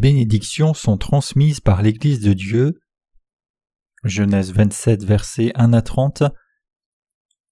Bénédictions 0.00 0.72
sont 0.72 0.96
transmises 0.96 1.60
par 1.60 1.82
l'Église 1.82 2.20
de 2.20 2.32
Dieu. 2.32 2.80
Genèse 4.02 4.50
27, 4.50 5.04
versets 5.04 5.52
1 5.56 5.74
à 5.74 5.82
30. 5.82 6.22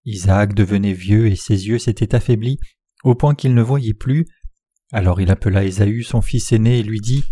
Isaac 0.07 0.55
devenait 0.55 0.95
vieux 0.95 1.27
et 1.27 1.37
ses 1.37 1.69
yeux 1.69 1.79
s'étaient 1.79 2.15
affaiblis 2.15 2.59
au 3.05 3.15
point 3.15 3.35
qu'il 3.35 3.53
ne 3.53 3.61
voyait 3.61 3.93
plus. 3.93 4.25
Alors 4.93 5.21
il 5.21 5.31
appela 5.31 5.63
Ésaü 5.63 6.03
son 6.03 6.23
fils 6.23 6.51
aîné 6.51 6.79
et 6.79 6.83
lui 6.83 7.03
dit 7.03 7.23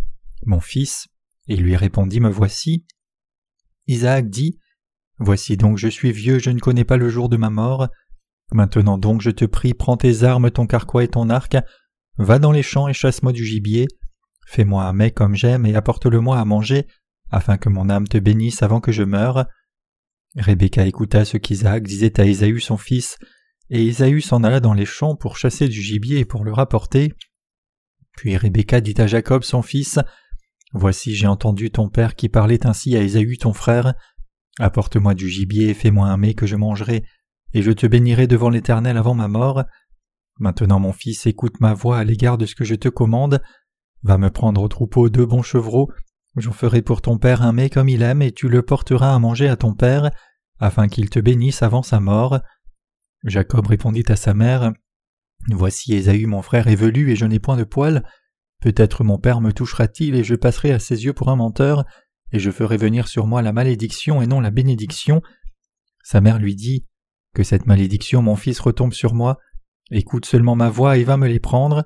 Mon 0.44 0.60
fils, 0.60 1.08
et 1.48 1.56
lui 1.56 1.76
répondit 1.76 2.20
Me 2.20 2.28
voici. 2.28 2.84
Isaac 3.86 4.28
dit 4.28 4.58
Voici 5.18 5.56
donc 5.56 5.78
je 5.78 5.88
suis 5.88 6.12
vieux, 6.12 6.38
je 6.38 6.50
ne 6.50 6.60
connais 6.60 6.84
pas 6.84 6.98
le 6.98 7.08
jour 7.08 7.30
de 7.30 7.38
ma 7.38 7.48
mort. 7.48 7.88
Maintenant 8.52 8.98
donc 8.98 9.22
je 9.22 9.30
te 9.30 9.46
prie, 9.46 9.72
prends 9.72 9.96
tes 9.96 10.24
armes, 10.24 10.50
ton 10.50 10.66
carquois 10.66 11.04
et 11.04 11.08
ton 11.08 11.30
arc, 11.30 11.56
va 12.18 12.38
dans 12.38 12.52
les 12.52 12.62
champs 12.62 12.86
et 12.86 12.92
chasse-moi 12.92 13.32
du 13.32 13.46
gibier. 13.46 13.88
Fais-moi 14.46 14.84
un 14.84 14.92
mets 14.92 15.10
comme 15.10 15.34
j'aime 15.34 15.66
et 15.66 15.74
apporte-le-moi 15.74 16.38
à 16.38 16.44
manger, 16.44 16.86
afin 17.30 17.58
que 17.58 17.68
mon 17.68 17.90
âme 17.90 18.06
te 18.06 18.16
bénisse 18.16 18.62
avant 18.62 18.80
que 18.80 18.92
je 18.92 19.02
meure. 19.02 19.46
Rebecca 20.36 20.86
écouta 20.86 21.24
ce 21.24 21.36
qu'Isaac 21.36 21.82
disait 21.82 22.20
à 22.20 22.24
Ésaü 22.24 22.60
son 22.60 22.76
fils, 22.76 23.18
et 23.70 23.84
Ésaü 23.84 24.20
s'en 24.20 24.44
alla 24.44 24.60
dans 24.60 24.72
les 24.72 24.86
champs 24.86 25.16
pour 25.16 25.36
chasser 25.36 25.68
du 25.68 25.82
gibier 25.82 26.20
et 26.20 26.24
pour 26.24 26.44
le 26.44 26.52
rapporter. 26.52 27.12
Puis 28.16 28.36
Rebecca 28.36 28.80
dit 28.80 28.94
à 28.98 29.06
Jacob 29.06 29.42
son 29.42 29.62
fils, 29.62 29.98
Voici 30.72 31.14
j'ai 31.14 31.26
entendu 31.26 31.70
ton 31.70 31.88
père 31.88 32.14
qui 32.14 32.28
parlait 32.28 32.66
ainsi 32.66 32.96
à 32.96 33.02
Ésaü 33.02 33.38
ton 33.38 33.52
frère. 33.52 33.94
Apporte-moi 34.58 35.14
du 35.14 35.28
gibier 35.28 35.70
et 35.70 35.74
fais-moi 35.74 36.06
un 36.06 36.16
mets 36.16 36.34
que 36.34 36.46
je 36.46 36.56
mangerai, 36.56 37.04
et 37.52 37.62
je 37.62 37.72
te 37.72 37.86
bénirai 37.86 38.26
devant 38.26 38.50
l'Éternel 38.50 38.96
avant 38.96 39.14
ma 39.14 39.28
mort. 39.28 39.64
Maintenant 40.38 40.78
mon 40.78 40.92
fils 40.92 41.26
écoute 41.26 41.60
ma 41.60 41.74
voix 41.74 41.98
à 41.98 42.04
l'égard 42.04 42.38
de 42.38 42.46
ce 42.46 42.54
que 42.54 42.64
je 42.64 42.74
te 42.74 42.88
commande. 42.88 43.42
Va 44.06 44.18
me 44.18 44.30
prendre 44.30 44.62
au 44.62 44.68
troupeau 44.68 45.08
deux 45.08 45.26
bons 45.26 45.42
chevreaux, 45.42 45.90
j'en 46.36 46.52
ferai 46.52 46.80
pour 46.80 47.02
ton 47.02 47.18
père 47.18 47.42
un 47.42 47.52
mets 47.52 47.70
comme 47.70 47.88
il 47.88 48.02
aime, 48.02 48.22
et 48.22 48.30
tu 48.30 48.48
le 48.48 48.62
porteras 48.62 49.12
à 49.12 49.18
manger 49.18 49.48
à 49.48 49.56
ton 49.56 49.74
père, 49.74 50.12
afin 50.60 50.86
qu'il 50.86 51.10
te 51.10 51.18
bénisse 51.18 51.64
avant 51.64 51.82
sa 51.82 51.98
mort. 51.98 52.38
Jacob 53.24 53.66
répondit 53.66 54.04
à 54.06 54.14
sa 54.14 54.32
mère. 54.32 54.72
Voici 55.50 55.92
Ésaü 55.92 56.26
mon 56.26 56.40
frère 56.40 56.68
est 56.68 56.76
velu 56.76 57.10
et 57.10 57.16
je 57.16 57.24
n'ai 57.24 57.40
point 57.40 57.56
de 57.56 57.64
poils. 57.64 58.08
Peut-être 58.60 59.02
mon 59.02 59.18
père 59.18 59.40
me 59.40 59.52
touchera-t-il 59.52 60.14
et 60.14 60.22
je 60.22 60.36
passerai 60.36 60.70
à 60.70 60.78
ses 60.78 61.04
yeux 61.04 61.12
pour 61.12 61.28
un 61.28 61.36
menteur, 61.36 61.84
et 62.30 62.38
je 62.38 62.52
ferai 62.52 62.76
venir 62.76 63.08
sur 63.08 63.26
moi 63.26 63.42
la 63.42 63.52
malédiction 63.52 64.22
et 64.22 64.28
non 64.28 64.38
la 64.38 64.52
bénédiction. 64.52 65.20
Sa 66.04 66.20
mère 66.20 66.38
lui 66.38 66.54
dit 66.54 66.86
Que 67.34 67.42
cette 67.42 67.66
malédiction, 67.66 68.22
mon 68.22 68.36
fils, 68.36 68.60
retombe 68.60 68.92
sur 68.92 69.14
moi. 69.14 69.40
Écoute 69.90 70.26
seulement 70.26 70.54
ma 70.54 70.70
voix 70.70 70.96
et 70.96 71.02
va 71.02 71.16
me 71.16 71.26
les 71.26 71.40
prendre. 71.40 71.84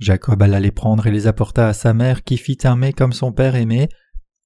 Jacob 0.00 0.42
alla 0.42 0.60
les 0.60 0.70
prendre 0.70 1.06
et 1.06 1.10
les 1.10 1.26
apporta 1.26 1.68
à 1.68 1.74
sa 1.74 1.92
mère, 1.92 2.24
qui 2.24 2.38
fit 2.38 2.58
un 2.64 2.74
mets 2.74 2.94
comme 2.94 3.12
son 3.12 3.32
père 3.32 3.54
aimait. 3.54 3.88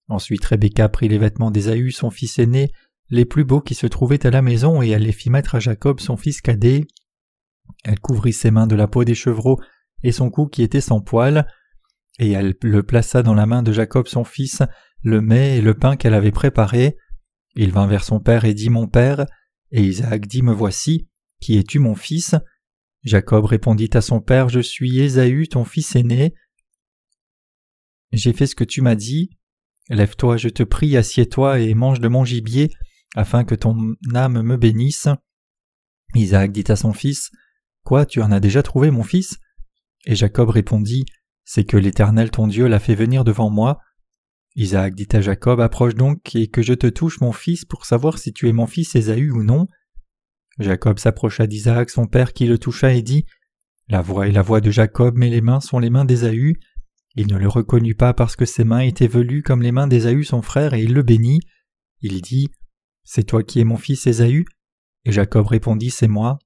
Ensuite 0.09 0.45
Rebecca 0.45 0.89
prit 0.89 1.09
les 1.09 1.19
vêtements 1.19 1.53
d'Ésaü, 1.53 1.93
son 1.93 2.11
fils 2.11 2.39
aîné, 2.39 2.73
les 3.09 3.25
plus 3.25 3.45
beaux 3.45 3.61
qui 3.61 3.75
se 3.75 3.87
trouvaient 3.87 4.27
à 4.27 4.31
la 4.31 4.43
maison, 4.43 4.83
et 4.83 4.91
elle 4.91 5.05
les 5.05 5.13
fit 5.13 5.31
mettre 5.31 5.55
à 5.55 5.61
Jacob, 5.61 6.01
son 6.01 6.17
fils 6.17 6.41
cadet. 6.41 6.85
Elle 7.85 8.01
couvrit 8.01 8.33
ses 8.33 8.51
mains 8.51 8.67
de 8.67 8.75
la 8.75 8.89
peau 8.89 9.05
des 9.05 9.15
chevreaux 9.15 9.61
et 10.03 10.13
son 10.13 10.29
cou 10.29 10.47
qui 10.47 10.63
était 10.63 10.81
sans 10.81 11.01
poils, 11.01 11.47
et 12.19 12.33
elle 12.33 12.55
le 12.63 12.83
plaça 12.83 13.23
dans 13.23 13.35
la 13.35 13.47
main 13.47 13.63
de 13.63 13.73
Jacob 13.73 14.07
son 14.07 14.25
fils, 14.25 14.63
le 15.03 15.21
mets 15.21 15.59
et 15.59 15.61
le 15.61 15.75
pain 15.75 15.97
qu'elle 15.97 16.15
avait 16.15 16.33
préparé. 16.33 16.97
Il 17.55 17.71
vint 17.71 17.87
vers 17.87 18.05
son 18.05 18.21
père 18.21 18.45
et 18.45 18.55
dit 18.55 18.71
Mon 18.71 18.89
père, 18.89 19.25
et 19.71 19.83
Isaac 19.83 20.27
dit 20.27 20.43
Me 20.43 20.53
voici, 20.53 21.09
qui 21.41 21.59
es-tu 21.59 21.79
mon 21.79 21.95
fils? 21.95 22.35
Jacob 23.05 23.45
répondit 23.45 23.91
à 23.93 24.01
son 24.01 24.21
père 24.21 24.49
Je 24.49 24.61
suis 24.61 24.99
Ésaü, 24.99 25.47
ton 25.49 25.65
fils 25.65 25.95
aîné. 25.95 26.35
J'ai 28.13 28.33
fait 28.33 28.47
ce 28.47 28.55
que 28.55 28.65
tu 28.65 28.81
m'as 28.81 28.95
dit. 28.95 29.31
Lève-toi, 29.91 30.39
je 30.39 30.49
te 30.49 30.63
prie, 30.63 30.97
assieds-toi 30.97 31.61
et 31.61 31.75
mange 31.75 32.01
de 32.01 32.09
mon 32.09 32.25
gibier, 32.25 32.71
afin 33.15 33.45
que 33.45 33.55
ton 33.55 33.95
âme 34.15 34.43
me 34.43 34.57
bénisse. 34.57 35.09
Isaac 36.15 36.53
dit 36.53 36.65
à 36.69 36.77
son 36.77 36.93
fils 36.93 37.31
Quoi, 37.85 38.07
tu 38.07 38.23
en 38.23 38.33
as 38.33 38.41
déjà 38.41 38.63
trouvé, 38.63 38.91
mon 38.91 39.03
fils? 39.03 39.37
Et 40.07 40.15
Jacob 40.15 40.49
répondit 40.49 41.05
C'est 41.45 41.65
que 41.65 41.77
l'Éternel 41.77 42.31
ton 42.31 42.47
Dieu 42.47 42.67
l'a 42.67 42.79
fait 42.79 42.95
venir 42.95 43.25
devant 43.25 43.51
moi. 43.51 43.81
Isaac 44.57 44.95
dit 44.95 45.09
à 45.13 45.21
Jacob 45.21 45.61
Approche 45.61 45.95
donc 45.95 46.35
et 46.35 46.49
que 46.49 46.63
je 46.63 46.73
te 46.73 46.87
touche, 46.87 47.21
mon 47.21 47.33
fils, 47.33 47.67
pour 47.67 47.85
savoir 47.85 48.19
si 48.19 48.33
tu 48.33 48.49
es 48.49 48.53
mon 48.53 48.67
fils 48.67 48.95
Ésaü 48.95 49.31
ou 49.31 49.43
non. 49.43 49.69
Jacob 50.59 50.99
s'approcha 50.99 51.47
d'Isaac 51.47 51.91
son 51.91 52.07
père 52.07 52.33
qui 52.33 52.47
le 52.47 52.59
toucha 52.59 52.93
et 52.93 53.03
dit 53.03 53.27
La 53.89 54.03
voix 54.03 54.29
est 54.29 54.33
la 54.33 54.43
voix 54.43 54.61
de 54.61 54.71
Jacob, 54.71 55.17
mais 55.17 55.31
les 55.31 55.41
mains 55.41 55.61
sont 55.61 55.79
les 55.79 55.91
mains 55.91 56.05
d'Ésaü. 56.05 56.61
Il 57.17 57.29
ne 57.29 57.39
le 57.39 57.49
reconnut 57.49 57.95
pas 57.95 58.15
parce 58.15 58.37
que 58.37 58.45
ses 58.45 58.65
mains 58.65 58.81
étaient 58.81 59.09
velues 59.09 59.43
comme 59.43 59.63
les 59.63 59.73
mains 59.73 59.87
d'Ésaü 59.87 60.25
son 60.25 60.43
frère, 60.43 60.75
et 60.75 60.83
il 60.83 60.95
le 60.95 61.03
bénit. 61.03 61.41
Il 62.01 62.21
dit 62.21 62.51
C'est 63.03 63.25
toi 63.25 63.43
qui 63.43 63.61
es 63.61 63.65
mon 63.65 63.77
fils 63.77 64.07
Ésaü 64.07 64.45
Et 65.05 65.13
Jacob 65.13 65.47
répondit 65.47 65.91
C'est 65.91 66.09
moi. 66.09 66.39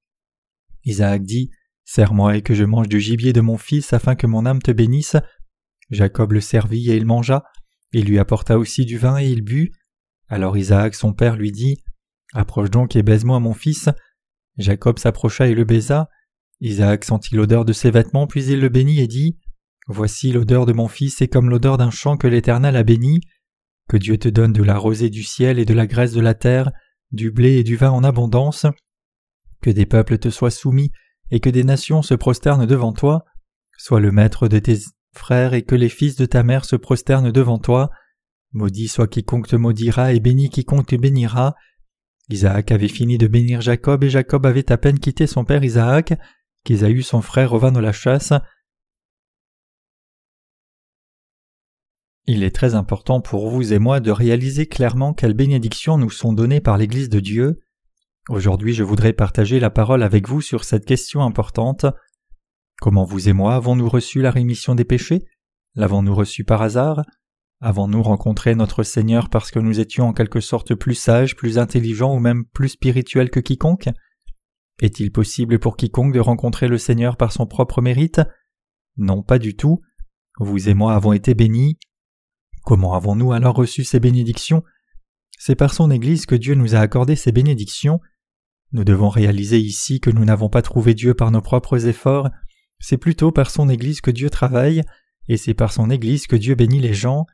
Isaac 0.84 1.22
dit 1.22 1.50
Serre-moi 1.84 2.36
et 2.36 2.42
que 2.42 2.54
je 2.54 2.64
mange 2.64 2.88
du 2.88 3.00
gibier 3.00 3.32
de 3.32 3.40
mon 3.40 3.56
fils 3.56 3.92
afin 3.92 4.14
que 4.14 4.26
mon 4.26 4.46
âme 4.46 4.60
te 4.60 4.70
bénisse. 4.70 5.16
Jacob 5.90 6.32
le 6.32 6.40
servit 6.40 6.90
et 6.90 6.96
il 6.96 7.06
mangea. 7.06 7.44
Il 7.92 8.04
lui 8.04 8.18
apporta 8.18 8.58
aussi 8.58 8.84
du 8.84 8.98
vin 8.98 9.18
et 9.18 9.28
il 9.28 9.42
but. 9.42 9.72
Alors 10.28 10.58
Isaac 10.58 10.94
son 10.94 11.14
père 11.14 11.36
lui 11.36 11.50
dit 11.50 11.82
Approche 12.34 12.70
donc 12.70 12.96
et 12.96 13.02
baise-moi 13.02 13.40
mon 13.40 13.54
fils. 13.54 13.88
Jacob 14.56 14.98
s'approcha 14.98 15.48
et 15.48 15.54
le 15.54 15.64
baisa. 15.64 16.08
Isaac 16.60 17.04
sentit 17.04 17.34
l'odeur 17.34 17.64
de 17.64 17.72
ses 17.72 17.90
vêtements, 17.90 18.26
puis 18.26 18.44
il 18.44 18.60
le 18.60 18.68
bénit 18.68 19.00
et 19.00 19.06
dit 19.06 19.38
Voici 19.86 20.32
l'odeur 20.32 20.66
de 20.66 20.72
mon 20.72 20.88
fils 20.88 21.22
est 21.22 21.28
comme 21.28 21.48
l'odeur 21.48 21.78
d'un 21.78 21.90
champ 21.90 22.16
que 22.16 22.26
l'Éternel 22.26 22.76
a 22.76 22.82
béni. 22.82 23.20
Que 23.88 23.96
Dieu 23.96 24.18
te 24.18 24.28
donne 24.28 24.52
de 24.52 24.62
la 24.62 24.76
rosée 24.76 25.08
du 25.08 25.22
ciel 25.22 25.58
et 25.58 25.64
de 25.64 25.72
la 25.72 25.86
graisse 25.86 26.12
de 26.12 26.20
la 26.20 26.34
terre, 26.34 26.70
du 27.10 27.30
blé 27.30 27.56
et 27.56 27.64
du 27.64 27.76
vin 27.76 27.90
en 27.90 28.04
abondance. 28.04 28.66
Que 29.62 29.70
des 29.70 29.86
peuples 29.86 30.18
te 30.18 30.28
soient 30.28 30.50
soumis 30.50 30.92
et 31.30 31.40
que 31.40 31.48
des 31.48 31.64
nations 31.64 32.02
se 32.02 32.14
prosternent 32.14 32.66
devant 32.66 32.92
toi. 32.92 33.24
Sois 33.78 34.00
le 34.00 34.12
maître 34.12 34.48
de 34.48 34.58
tes 34.58 34.78
frères 35.14 35.54
et 35.54 35.62
que 35.62 35.74
les 35.74 35.88
fils 35.88 36.16
de 36.16 36.26
ta 36.26 36.42
mère 36.42 36.66
se 36.66 36.76
prosternent 36.76 37.32
devant 37.32 37.58
toi. 37.58 37.90
Maudit 38.52 38.88
soit 38.88 39.08
quiconque 39.08 39.48
te 39.48 39.56
maudira 39.56 40.12
et 40.12 40.20
béni 40.20 40.50
quiconque 40.50 40.86
te 40.86 40.96
bénira. 40.96 41.54
Isaac 42.28 42.72
avait 42.72 42.88
fini 42.88 43.16
de 43.16 43.26
bénir 43.26 43.60
Jacob 43.60 44.04
et 44.04 44.10
Jacob 44.10 44.44
avait 44.44 44.70
à 44.70 44.76
peine 44.76 44.98
quitté 44.98 45.26
son 45.26 45.44
père 45.44 45.64
Isaac 45.64 46.14
qu'Ésaü 46.64 47.02
son 47.02 47.22
frère 47.22 47.50
revint 47.50 47.72
de 47.72 47.80
la 47.80 47.92
chasse. 47.92 48.32
Il 52.26 52.42
est 52.42 52.54
très 52.54 52.74
important 52.74 53.22
pour 53.22 53.48
vous 53.48 53.72
et 53.72 53.78
moi 53.78 54.00
de 54.00 54.10
réaliser 54.10 54.66
clairement 54.66 55.14
quelles 55.14 55.32
bénédictions 55.32 55.96
nous 55.96 56.10
sont 56.10 56.34
données 56.34 56.60
par 56.60 56.76
l'Église 56.76 57.08
de 57.08 57.20
Dieu. 57.20 57.60
Aujourd'hui 58.28 58.74
je 58.74 58.82
voudrais 58.82 59.14
partager 59.14 59.58
la 59.60 59.70
parole 59.70 60.02
avec 60.02 60.28
vous 60.28 60.42
sur 60.42 60.64
cette 60.64 60.84
question 60.84 61.22
importante. 61.22 61.86
Comment 62.80 63.04
vous 63.04 63.30
et 63.30 63.32
moi 63.32 63.54
avons-nous 63.54 63.88
reçu 63.88 64.20
la 64.20 64.30
rémission 64.30 64.74
des 64.74 64.84
péchés? 64.84 65.24
L'avons-nous 65.74 66.14
reçu 66.14 66.44
par 66.44 66.60
hasard? 66.60 67.02
Avons-nous 67.60 68.02
rencontré 68.02 68.54
notre 68.54 68.84
Seigneur 68.84 69.30
parce 69.30 69.50
que 69.50 69.58
nous 69.58 69.80
étions 69.80 70.06
en 70.06 70.12
quelque 70.12 70.40
sorte 70.40 70.74
plus 70.74 70.94
sages, 70.94 71.34
plus 71.34 71.58
intelligents 71.58 72.14
ou 72.14 72.20
même 72.20 72.44
plus 72.44 72.70
spirituels 72.70 73.30
que 73.30 73.40
quiconque? 73.40 73.88
Est-il 74.80 75.10
possible 75.10 75.58
pour 75.58 75.76
quiconque 75.76 76.12
de 76.12 76.20
rencontrer 76.20 76.68
le 76.68 76.78
Seigneur 76.78 77.16
par 77.16 77.32
son 77.32 77.46
propre 77.46 77.82
mérite? 77.82 78.20
Non, 78.96 79.22
pas 79.22 79.40
du 79.40 79.56
tout. 79.56 79.80
Vous 80.38 80.68
et 80.68 80.74
moi 80.74 80.94
avons 80.94 81.12
été 81.12 81.34
bénis. 81.34 81.78
Comment 82.62 82.94
avons-nous 82.94 83.32
alors 83.32 83.56
reçu 83.56 83.82
ces 83.82 83.98
bénédictions? 83.98 84.62
C'est 85.38 85.56
par 85.56 85.74
son 85.74 85.90
Église 85.90 86.26
que 86.26 86.36
Dieu 86.36 86.54
nous 86.54 86.76
a 86.76 86.80
accordé 86.80 87.16
ces 87.16 87.32
bénédictions. 87.32 88.00
Nous 88.72 88.84
devons 88.84 89.08
réaliser 89.08 89.58
ici 89.58 89.98
que 89.98 90.10
nous 90.10 90.24
n'avons 90.24 90.48
pas 90.48 90.62
trouvé 90.62 90.94
Dieu 90.94 91.14
par 91.14 91.30
nos 91.30 91.40
propres 91.40 91.86
efforts, 91.86 92.28
c'est 92.78 92.98
plutôt 92.98 93.32
par 93.32 93.50
son 93.50 93.68
Église 93.68 94.00
que 94.00 94.10
Dieu 94.10 94.30
travaille, 94.30 94.82
et 95.28 95.36
c'est 95.36 95.54
par 95.54 95.72
son 95.72 95.90
Église 95.90 96.26
que 96.26 96.36
Dieu 96.36 96.54
bénit 96.54 96.80
les 96.80 96.94
gens. 96.94 97.26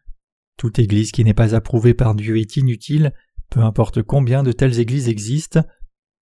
Toute 0.57 0.79
Église 0.79 1.13
qui 1.13 1.25
n'est 1.25 1.35
pas 1.35 1.55
approuvée 1.55 1.95
par 1.95 2.15
Dieu 2.15 2.39
est 2.39 2.57
inutile, 2.57 3.13
peu 3.51 3.61
importe 3.61 4.03
combien 4.03 4.43
de 4.43 4.53
telles 4.53 4.79
Églises 4.79 5.09
existent. 5.09 5.63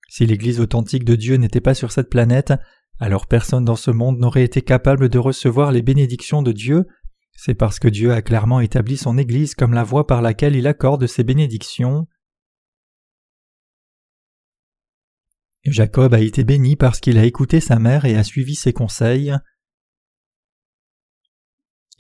Si 0.08 0.26
l'Église 0.26 0.61
authentique 0.61 1.05
de 1.05 1.17
Dieu 1.17 1.37
n'était 1.37 1.61
pas 1.61 1.75
sur 1.75 1.93
cette 1.93 2.11
planète, 2.11 2.52
alors 2.99 3.26
personne 3.26 3.64
dans 3.64 3.76
ce 3.76 3.90
monde 3.90 4.19
n'aurait 4.19 4.44
été 4.44 4.62
capable 4.62 5.08
de 5.08 5.19
recevoir 5.19 5.73
les 5.73 5.82
bénédictions 5.82 6.43
de 6.43 6.52
Dieu. 6.52 6.87
C'est 7.34 7.55
parce 7.55 7.79
que 7.79 7.88
Dieu 7.88 8.12
a 8.12 8.23
clairement 8.23 8.61
établi 8.61 8.96
son 8.96 9.19
Église 9.19 9.55
comme 9.55 9.73
la 9.73 9.84
voie 9.84 10.06
par 10.06 10.23
laquelle 10.23 10.55
il 10.55 10.67
accorde 10.67 11.06
ses 11.06 11.25
bénédictions. 11.25 12.06
Jacob 15.64 16.12
a 16.12 16.20
été 16.20 16.44
béni 16.44 16.76
parce 16.76 17.00
qu'il 17.00 17.19
a 17.19 17.25
écouté 17.25 17.61
sa 17.61 17.79
mère 17.79 18.05
et 18.05 18.17
a 18.17 18.25
suivi 18.25 18.55
ses 18.55 18.73
conseils. 18.73 19.32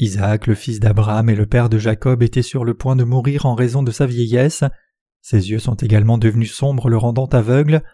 Isaac, 0.02 0.48
le 0.48 0.56
fils 0.56 0.80
d'Abraham 0.80 1.30
et 1.30 1.36
le 1.36 1.46
père 1.46 1.68
de 1.68 1.78
Jacob, 1.78 2.24
était 2.24 2.42
sur 2.42 2.64
le 2.64 2.74
point 2.74 2.96
de 2.96 3.04
mourir 3.04 3.46
en 3.46 3.54
raison 3.54 3.84
de 3.84 3.92
sa 3.92 4.04
vieillesse. 4.04 4.64
Ses 5.20 5.50
yeux 5.50 5.60
sont 5.60 5.76
également 5.76 6.18
devenus 6.18 6.52
sombres, 6.52 6.88
le 6.88 6.96
rendant 6.96 7.26
aveugle. 7.26 7.84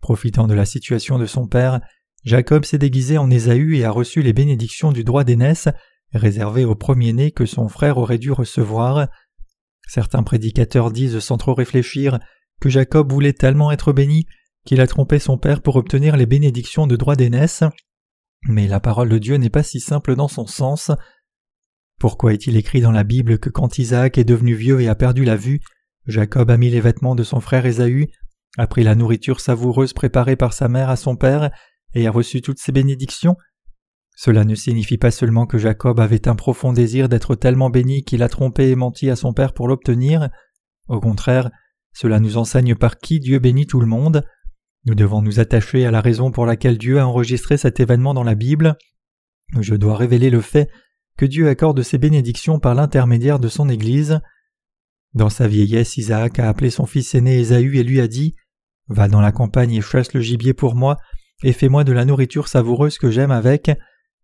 Profitant 0.00 0.46
de 0.46 0.54
la 0.54 0.64
situation 0.64 1.18
de 1.18 1.26
son 1.26 1.46
père, 1.46 1.80
Jacob 2.24 2.64
s'est 2.64 2.78
déguisé 2.78 3.18
en 3.18 3.30
Ésaü 3.30 3.76
et 3.76 3.84
a 3.84 3.90
reçu 3.90 4.22
les 4.22 4.32
bénédictions 4.32 4.90
du 4.90 5.04
droit 5.04 5.22
d'aînesse, 5.22 5.68
réservée 6.14 6.64
au 6.64 6.74
premier-né 6.74 7.30
que 7.30 7.44
son 7.44 7.68
frère 7.68 7.98
aurait 7.98 8.16
dû 8.16 8.32
recevoir. 8.32 9.08
Certains 9.86 10.22
prédicateurs 10.22 10.90
disent 10.90 11.18
sans 11.18 11.36
trop 11.36 11.52
réfléchir 11.52 12.20
que 12.62 12.70
Jacob 12.70 13.12
voulait 13.12 13.34
tellement 13.34 13.70
être 13.70 13.92
béni 13.92 14.24
qu'il 14.64 14.80
a 14.80 14.86
trompé 14.86 15.18
son 15.18 15.36
père 15.36 15.60
pour 15.60 15.76
obtenir 15.76 16.16
les 16.16 16.26
bénédictions 16.26 16.86
de 16.86 16.96
droit 16.96 17.16
d'aînesse. 17.16 17.64
Mais 18.48 18.66
la 18.66 18.80
parole 18.80 19.10
de 19.10 19.18
Dieu 19.18 19.36
n'est 19.36 19.50
pas 19.50 19.62
si 19.62 19.78
simple 19.78 20.16
dans 20.16 20.28
son 20.28 20.46
sens. 20.46 20.90
Pourquoi 22.00 22.32
est-il 22.32 22.56
écrit 22.56 22.80
dans 22.80 22.92
la 22.92 23.04
Bible 23.04 23.38
que 23.38 23.50
quand 23.50 23.76
Isaac 23.76 24.16
est 24.16 24.24
devenu 24.24 24.54
vieux 24.54 24.80
et 24.80 24.88
a 24.88 24.94
perdu 24.94 25.26
la 25.26 25.36
vue, 25.36 25.60
Jacob 26.06 26.50
a 26.50 26.56
mis 26.56 26.70
les 26.70 26.80
vêtements 26.80 27.14
de 27.14 27.22
son 27.22 27.40
frère 27.40 27.66
Ésaü, 27.66 28.08
a 28.56 28.66
pris 28.66 28.84
la 28.84 28.94
nourriture 28.94 29.38
savoureuse 29.38 29.92
préparée 29.92 30.34
par 30.34 30.54
sa 30.54 30.68
mère 30.68 30.88
à 30.88 30.96
son 30.96 31.14
père, 31.14 31.50
et 31.92 32.06
a 32.06 32.10
reçu 32.10 32.40
toutes 32.40 32.58
ses 32.58 32.72
bénédictions? 32.72 33.36
Cela 34.16 34.46
ne 34.46 34.54
signifie 34.54 34.96
pas 34.96 35.10
seulement 35.10 35.46
que 35.46 35.58
Jacob 35.58 36.00
avait 36.00 36.26
un 36.26 36.36
profond 36.36 36.72
désir 36.72 37.10
d'être 37.10 37.34
tellement 37.34 37.68
béni 37.68 38.02
qu'il 38.02 38.22
a 38.22 38.30
trompé 38.30 38.70
et 38.70 38.76
menti 38.76 39.10
à 39.10 39.16
son 39.16 39.34
père 39.34 39.52
pour 39.52 39.68
l'obtenir. 39.68 40.30
Au 40.88 41.00
contraire, 41.00 41.50
cela 41.92 42.18
nous 42.18 42.38
enseigne 42.38 42.76
par 42.76 42.96
qui 42.96 43.20
Dieu 43.20 43.40
bénit 43.40 43.66
tout 43.66 43.80
le 43.80 43.86
monde. 43.86 44.24
Nous 44.86 44.94
devons 44.94 45.20
nous 45.20 45.38
attacher 45.38 45.84
à 45.84 45.90
la 45.90 46.00
raison 46.00 46.30
pour 46.30 46.46
laquelle 46.46 46.78
Dieu 46.78 46.98
a 46.98 47.06
enregistré 47.06 47.58
cet 47.58 47.78
événement 47.78 48.14
dans 48.14 48.24
la 48.24 48.34
Bible. 48.34 48.78
Je 49.60 49.74
dois 49.74 49.96
révéler 49.96 50.30
le 50.30 50.40
fait 50.40 50.70
que 51.16 51.26
Dieu 51.26 51.48
accorde 51.48 51.82
ses 51.82 51.98
bénédictions 51.98 52.58
par 52.58 52.74
l'intermédiaire 52.74 53.38
de 53.38 53.48
son 53.48 53.68
Église. 53.68 54.20
Dans 55.14 55.30
sa 55.30 55.48
vieillesse, 55.48 55.96
Isaac 55.96 56.38
a 56.38 56.48
appelé 56.48 56.70
son 56.70 56.86
fils 56.86 57.14
aîné 57.14 57.38
Ésaü 57.38 57.78
et 57.78 57.82
lui 57.82 58.00
a 58.00 58.08
dit 58.08 58.34
Va 58.88 59.08
dans 59.08 59.20
la 59.20 59.32
campagne 59.32 59.72
et 59.72 59.80
chasse 59.80 60.14
le 60.14 60.20
gibier 60.20 60.54
pour 60.54 60.74
moi, 60.74 60.96
et 61.42 61.52
fais-moi 61.52 61.84
de 61.84 61.92
la 61.92 62.04
nourriture 62.04 62.48
savoureuse 62.48 62.98
que 62.98 63.10
j'aime 63.10 63.30
avec, 63.30 63.70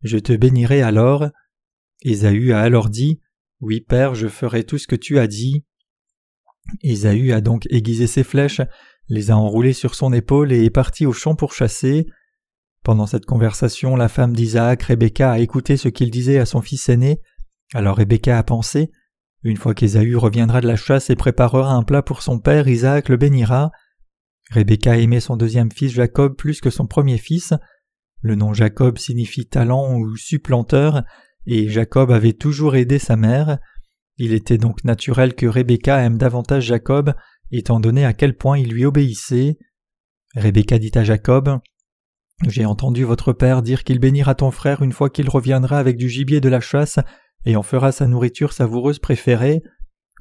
je 0.02 0.18
te 0.18 0.32
bénirai 0.32 0.82
alors. 0.82 1.26
Ésaü 2.02 2.52
a 2.52 2.60
alors 2.60 2.88
dit 2.88 3.20
Oui, 3.60 3.80
Père, 3.80 4.14
je 4.14 4.28
ferai 4.28 4.64
tout 4.64 4.78
ce 4.78 4.86
que 4.86 4.96
tu 4.96 5.18
as 5.18 5.26
dit. 5.26 5.64
Ésaü 6.82 7.32
a 7.32 7.40
donc 7.40 7.66
aiguisé 7.70 8.06
ses 8.06 8.24
flèches, 8.24 8.60
les 9.08 9.30
a 9.30 9.36
enroulées 9.36 9.72
sur 9.72 9.94
son 9.94 10.12
épaule 10.12 10.52
et 10.52 10.64
est 10.64 10.70
parti 10.70 11.06
au 11.06 11.12
champ 11.12 11.34
pour 11.34 11.52
chasser. 11.52 12.06
Pendant 12.86 13.06
cette 13.06 13.26
conversation, 13.26 13.96
la 13.96 14.06
femme 14.06 14.32
d'Isaac, 14.32 14.84
Rebecca, 14.84 15.32
a 15.32 15.40
écouté 15.40 15.76
ce 15.76 15.88
qu'il 15.88 16.08
disait 16.08 16.38
à 16.38 16.46
son 16.46 16.60
fils 16.60 16.88
aîné. 16.88 17.20
Alors 17.74 17.96
Rebecca 17.96 18.38
a 18.38 18.44
pensé 18.44 18.92
Une 19.42 19.56
fois 19.56 19.74
qu'Ésaü 19.74 20.14
reviendra 20.14 20.60
de 20.60 20.68
la 20.68 20.76
chasse 20.76 21.10
et 21.10 21.16
préparera 21.16 21.72
un 21.72 21.82
plat 21.82 22.02
pour 22.02 22.22
son 22.22 22.38
père, 22.38 22.68
Isaac 22.68 23.08
le 23.08 23.16
bénira. 23.16 23.72
Rebecca 24.52 24.96
aimait 24.96 25.18
son 25.18 25.36
deuxième 25.36 25.72
fils 25.72 25.90
Jacob 25.90 26.36
plus 26.36 26.60
que 26.60 26.70
son 26.70 26.86
premier 26.86 27.18
fils. 27.18 27.54
Le 28.20 28.36
nom 28.36 28.52
Jacob 28.52 28.98
signifie 28.98 29.48
talent 29.48 29.96
ou 29.96 30.16
supplanteur, 30.16 31.02
et 31.44 31.68
Jacob 31.68 32.12
avait 32.12 32.34
toujours 32.34 32.76
aidé 32.76 33.00
sa 33.00 33.16
mère. 33.16 33.58
Il 34.16 34.32
était 34.32 34.58
donc 34.58 34.84
naturel 34.84 35.34
que 35.34 35.46
Rebecca 35.46 35.98
aime 36.04 36.18
davantage 36.18 36.66
Jacob, 36.66 37.14
étant 37.50 37.80
donné 37.80 38.04
à 38.04 38.12
quel 38.12 38.36
point 38.36 38.58
il 38.58 38.70
lui 38.70 38.84
obéissait. 38.84 39.58
Rebecca 40.36 40.78
dit 40.78 40.92
à 40.94 41.02
Jacob 41.02 41.58
j'ai 42.44 42.66
entendu 42.66 43.04
votre 43.04 43.32
père 43.32 43.62
dire 43.62 43.82
qu'il 43.82 43.98
bénira 43.98 44.34
ton 44.34 44.50
frère 44.50 44.82
une 44.82 44.92
fois 44.92 45.08
qu'il 45.08 45.28
reviendra 45.28 45.78
avec 45.78 45.96
du 45.96 46.08
gibier 46.08 46.40
de 46.40 46.48
la 46.48 46.60
chasse 46.60 46.98
et 47.46 47.56
en 47.56 47.62
fera 47.62 47.92
sa 47.92 48.06
nourriture 48.06 48.52
savoureuse 48.52 48.98
préférée. 48.98 49.62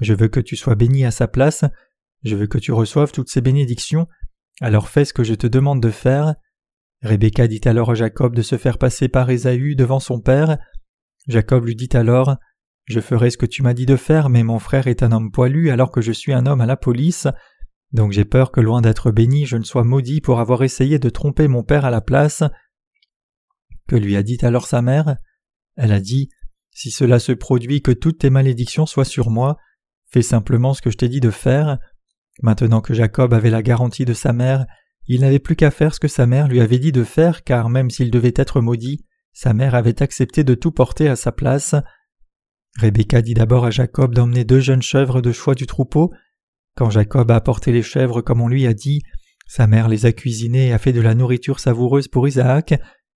Je 0.00 0.14
veux 0.14 0.28
que 0.28 0.40
tu 0.40 0.56
sois 0.56 0.76
béni 0.76 1.04
à 1.04 1.10
sa 1.10 1.28
place, 1.28 1.64
je 2.24 2.36
veux 2.36 2.46
que 2.46 2.58
tu 2.58 2.72
reçoives 2.72 3.12
toutes 3.12 3.28
ces 3.28 3.40
bénédictions, 3.40 4.06
alors 4.60 4.88
fais 4.88 5.04
ce 5.04 5.12
que 5.12 5.24
je 5.24 5.34
te 5.34 5.46
demande 5.46 5.82
de 5.82 5.90
faire. 5.90 6.34
Rebecca 7.02 7.46
dit 7.46 7.60
alors 7.66 7.90
à 7.90 7.94
Jacob 7.94 8.34
de 8.34 8.42
se 8.42 8.56
faire 8.56 8.78
passer 8.78 9.08
par 9.08 9.28
Ésaü 9.28 9.74
devant 9.74 10.00
son 10.00 10.20
père. 10.20 10.58
Jacob 11.26 11.66
lui 11.66 11.76
dit 11.76 11.90
alors 11.92 12.36
Je 12.86 13.00
ferai 13.00 13.30
ce 13.30 13.36
que 13.36 13.46
tu 13.46 13.62
m'as 13.62 13.74
dit 13.74 13.86
de 13.86 13.96
faire, 13.96 14.30
mais 14.30 14.42
mon 14.42 14.58
frère 14.58 14.86
est 14.86 15.02
un 15.02 15.12
homme 15.12 15.30
poilu 15.30 15.70
alors 15.70 15.90
que 15.90 16.00
je 16.00 16.12
suis 16.12 16.32
un 16.32 16.46
homme 16.46 16.62
à 16.62 16.66
la 16.66 16.76
police. 16.76 17.28
Donc 17.92 18.12
j'ai 18.12 18.24
peur 18.24 18.52
que 18.52 18.60
loin 18.60 18.80
d'être 18.80 19.10
béni, 19.10 19.46
je 19.46 19.56
ne 19.56 19.62
sois 19.62 19.84
maudit 19.84 20.20
pour 20.20 20.40
avoir 20.40 20.62
essayé 20.62 20.98
de 20.98 21.08
tromper 21.08 21.48
mon 21.48 21.62
père 21.62 21.84
à 21.84 21.90
la 21.90 22.00
place. 22.00 22.42
Que 23.88 23.96
lui 23.96 24.16
a 24.16 24.22
dit 24.22 24.38
alors 24.42 24.66
sa 24.66 24.82
mère? 24.82 25.16
Elle 25.76 25.92
a 25.92 26.00
dit 26.00 26.28
Si 26.72 26.90
cela 26.90 27.18
se 27.18 27.32
produit, 27.32 27.82
que 27.82 27.92
toutes 27.92 28.18
tes 28.18 28.30
malédictions 28.30 28.86
soient 28.86 29.04
sur 29.04 29.30
moi, 29.30 29.56
fais 30.10 30.22
simplement 30.22 30.74
ce 30.74 30.82
que 30.82 30.90
je 30.90 30.96
t'ai 30.96 31.08
dit 31.08 31.20
de 31.20 31.30
faire. 31.30 31.78
Maintenant 32.42 32.80
que 32.80 32.94
Jacob 32.94 33.32
avait 33.32 33.50
la 33.50 33.62
garantie 33.62 34.04
de 34.04 34.14
sa 34.14 34.32
mère, 34.32 34.66
il 35.06 35.20
n'avait 35.20 35.38
plus 35.38 35.56
qu'à 35.56 35.70
faire 35.70 35.94
ce 35.94 36.00
que 36.00 36.08
sa 36.08 36.26
mère 36.26 36.48
lui 36.48 36.60
avait 36.60 36.78
dit 36.78 36.92
de 36.92 37.04
faire, 37.04 37.44
car 37.44 37.68
même 37.68 37.90
s'il 37.90 38.10
devait 38.10 38.34
être 38.36 38.60
maudit, 38.60 39.04
sa 39.32 39.54
mère 39.54 39.74
avait 39.74 40.02
accepté 40.02 40.44
de 40.44 40.54
tout 40.54 40.72
porter 40.72 41.08
à 41.08 41.16
sa 41.16 41.30
place. 41.30 41.74
Rebecca 42.80 43.22
dit 43.22 43.34
d'abord 43.34 43.64
à 43.64 43.70
Jacob 43.70 44.14
d'emmener 44.14 44.44
deux 44.44 44.60
jeunes 44.60 44.82
chèvres 44.82 45.22
de 45.22 45.32
choix 45.32 45.54
du 45.54 45.66
troupeau, 45.66 46.12
quand 46.76 46.90
Jacob 46.90 47.30
a 47.30 47.36
apporté 47.36 47.72
les 47.72 47.82
chèvres 47.82 48.20
comme 48.20 48.40
on 48.40 48.48
lui 48.48 48.66
a 48.66 48.74
dit, 48.74 49.02
sa 49.48 49.66
mère 49.66 49.88
les 49.88 50.06
a 50.06 50.12
cuisinées 50.12 50.68
et 50.68 50.72
a 50.72 50.78
fait 50.78 50.92
de 50.92 51.00
la 51.00 51.14
nourriture 51.14 51.58
savoureuse 51.58 52.06
pour 52.06 52.28
Isaac, 52.28 52.72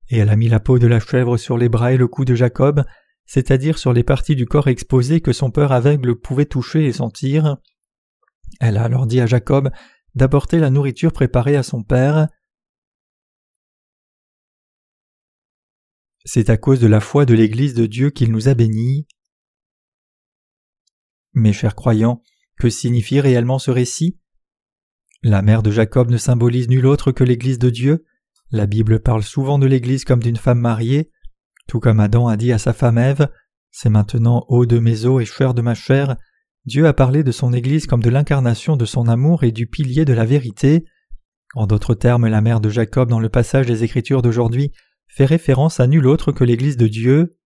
et 0.09 0.17
elle 0.17 0.29
a 0.29 0.35
mis 0.35 0.47
la 0.47 0.59
peau 0.59 0.79
de 0.79 0.87
la 0.87 0.99
chèvre 0.99 1.37
sur 1.37 1.57
les 1.57 1.69
bras 1.69 1.91
et 1.91 1.97
le 1.97 2.07
cou 2.07 2.25
de 2.25 2.35
Jacob, 2.35 2.83
c'est-à-dire 3.25 3.77
sur 3.77 3.93
les 3.93 4.03
parties 4.03 4.35
du 4.35 4.45
corps 4.45 4.69
exposées 4.69 5.21
que 5.21 5.33
son 5.33 5.51
peur 5.51 5.71
aveugle 5.71 6.15
pouvait 6.15 6.45
toucher 6.45 6.85
et 6.85 6.93
sentir. 6.93 7.57
Elle 8.59 8.77
a 8.77 8.83
alors 8.83 9.05
dit 9.05 9.19
à 9.19 9.27
Jacob 9.27 9.69
d'apporter 10.15 10.57
la 10.57 10.69
nourriture 10.69 11.11
préparée 11.11 11.55
à 11.55 11.63
son 11.63 11.83
père. 11.83 12.27
C'est 16.25 16.49
à 16.49 16.57
cause 16.57 16.79
de 16.79 16.87
la 16.87 17.01
foi 17.01 17.25
de 17.25 17.33
l'Église 17.33 17.73
de 17.73 17.85
Dieu 17.85 18.09
qu'il 18.09 18.31
nous 18.31 18.47
a 18.47 18.53
bénis. 18.53 19.05
Mes 21.33 21.53
chers 21.53 21.75
croyants, 21.75 22.23
que 22.59 22.69
signifie 22.69 23.19
réellement 23.19 23.57
ce 23.57 23.71
récit? 23.71 24.19
La 25.23 25.41
mère 25.41 25.63
de 25.63 25.71
Jacob 25.71 26.11
ne 26.11 26.17
symbolise 26.17 26.69
nul 26.69 26.85
autre 26.85 27.11
que 27.11 27.23
l'Église 27.23 27.59
de 27.59 27.69
Dieu. 27.69 28.05
La 28.51 28.67
Bible 28.67 28.99
parle 29.01 29.23
souvent 29.23 29.59
de 29.59 29.65
l'Église 29.65 30.05
comme 30.05 30.21
d'une 30.21 30.37
femme 30.37 30.59
mariée. 30.59 31.11
Tout 31.67 31.79
comme 31.79 31.99
Adam 31.99 32.27
a 32.27 32.37
dit 32.37 32.51
à 32.51 32.57
sa 32.57 32.73
femme 32.73 32.97
Ève 32.97 33.29
C'est 33.71 33.89
maintenant 33.89 34.45
eau 34.49 34.65
de 34.65 34.79
mes 34.79 35.05
eaux 35.05 35.19
et 35.19 35.25
chair 35.25 35.53
de 35.53 35.61
ma 35.61 35.73
chair. 35.73 36.15
Dieu 36.65 36.87
a 36.87 36.93
parlé 36.93 37.23
de 37.23 37.31
son 37.31 37.53
Église 37.53 37.87
comme 37.87 38.03
de 38.03 38.09
l'incarnation 38.09 38.75
de 38.75 38.85
son 38.85 39.07
amour 39.07 39.43
et 39.43 39.51
du 39.51 39.67
pilier 39.67 40.05
de 40.05 40.13
la 40.13 40.25
vérité. 40.25 40.85
En 41.55 41.65
d'autres 41.67 41.95
termes, 41.95 42.27
la 42.27 42.41
mère 42.41 42.59
de 42.59 42.69
Jacob 42.69 43.09
dans 43.09 43.19
le 43.19 43.29
passage 43.29 43.67
des 43.67 43.83
Écritures 43.83 44.21
d'aujourd'hui 44.21 44.71
fait 45.07 45.25
référence 45.25 45.79
à 45.79 45.87
nul 45.87 46.07
autre 46.07 46.31
que 46.31 46.43
l'Église 46.43 46.77
de 46.77 46.87
Dieu. 46.87 47.37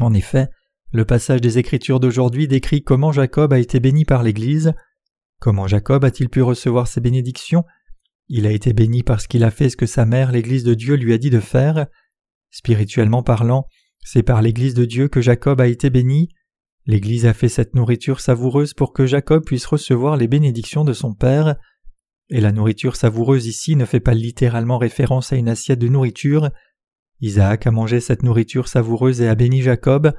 En 0.00 0.14
effet, 0.14 0.48
le 0.90 1.04
passage 1.04 1.40
des 1.40 1.58
Écritures 1.58 2.00
d'aujourd'hui 2.00 2.48
décrit 2.48 2.82
comment 2.82 3.12
Jacob 3.12 3.52
a 3.52 3.58
été 3.58 3.78
béni 3.78 4.04
par 4.04 4.22
l'Église. 4.22 4.72
Comment 5.38 5.66
Jacob 5.66 6.04
a-t-il 6.04 6.30
pu 6.30 6.40
recevoir 6.42 6.88
ses 6.88 7.00
bénédictions? 7.00 7.64
Il 8.28 8.46
a 8.46 8.52
été 8.52 8.72
béni 8.72 9.02
parce 9.02 9.26
qu'il 9.26 9.44
a 9.44 9.50
fait 9.50 9.70
ce 9.70 9.76
que 9.76 9.86
sa 9.86 10.06
mère, 10.06 10.32
l'Église 10.32 10.64
de 10.64 10.74
Dieu, 10.74 10.94
lui 10.94 11.12
a 11.12 11.18
dit 11.18 11.30
de 11.30 11.40
faire. 11.40 11.86
Spirituellement 12.50 13.22
parlant, 13.22 13.66
c'est 14.02 14.22
par 14.22 14.40
l'Église 14.40 14.74
de 14.74 14.84
Dieu 14.84 15.08
que 15.08 15.20
Jacob 15.20 15.60
a 15.60 15.66
été 15.66 15.90
béni. 15.90 16.30
L'Église 16.86 17.26
a 17.26 17.34
fait 17.34 17.48
cette 17.48 17.74
nourriture 17.74 18.20
savoureuse 18.20 18.72
pour 18.72 18.94
que 18.94 19.06
Jacob 19.06 19.44
puisse 19.44 19.66
recevoir 19.66 20.16
les 20.16 20.28
bénédictions 20.28 20.84
de 20.84 20.94
son 20.94 21.14
Père. 21.14 21.56
Et 22.30 22.40
la 22.40 22.52
nourriture 22.52 22.96
savoureuse 22.96 23.46
ici 23.46 23.76
ne 23.76 23.84
fait 23.84 24.00
pas 24.00 24.14
littéralement 24.14 24.78
référence 24.78 25.32
à 25.32 25.36
une 25.36 25.48
assiette 25.48 25.78
de 25.78 25.88
nourriture. 25.88 26.50
Isaac 27.20 27.66
a 27.66 27.70
mangé 27.70 28.00
cette 28.00 28.22
nourriture 28.22 28.68
savoureuse 28.68 29.20
et 29.20 29.28
a 29.28 29.34
béni 29.34 29.60
Jacob. 29.60 30.12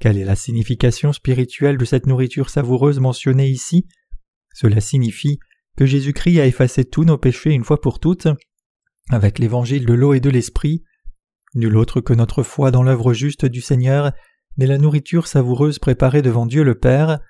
Quelle 0.00 0.18
est 0.18 0.24
la 0.24 0.36
signification 0.36 1.12
spirituelle 1.12 1.78
de 1.78 1.84
cette 1.84 2.06
nourriture 2.06 2.50
savoureuse 2.50 3.00
mentionnée 3.00 3.48
ici? 3.48 3.86
Cela 4.52 4.80
signifie 4.80 5.38
que 5.76 5.86
Jésus-Christ 5.86 6.40
a 6.40 6.46
effacé 6.46 6.84
tous 6.84 7.04
nos 7.04 7.18
péchés 7.18 7.50
une 7.50 7.64
fois 7.64 7.80
pour 7.80 7.98
toutes, 7.98 8.28
avec 9.10 9.38
l'évangile 9.38 9.86
de 9.86 9.94
l'eau 9.94 10.14
et 10.14 10.20
de 10.20 10.30
l'esprit. 10.30 10.84
Nul 11.54 11.76
autre 11.76 12.00
que 12.00 12.12
notre 12.12 12.42
foi 12.42 12.70
dans 12.70 12.82
l'œuvre 12.82 13.12
juste 13.12 13.44
du 13.46 13.60
Seigneur 13.60 14.12
n'est 14.56 14.66
la 14.66 14.78
nourriture 14.78 15.26
savoureuse 15.26 15.78
préparée 15.78 16.22
devant 16.22 16.46
Dieu 16.46 16.62
le 16.62 16.78
Père. 16.78 17.20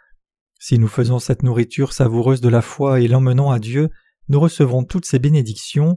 Si 0.59 0.79
nous 0.79 0.89
faisons 0.89 1.19
cette 1.19 1.43
nourriture 1.43 1.93
savoureuse 1.93 2.41
de 2.41 2.49
la 2.49 2.63
foi 2.63 3.01
et 3.01 3.09
l'emmenons 3.09 3.51
à 3.51 3.59
Dieu, 3.59 3.91
nous 4.29 4.41
recevrons 4.41 4.85
toutes 4.85 5.05
ces 5.05 5.19
bénédictions. 5.19 5.97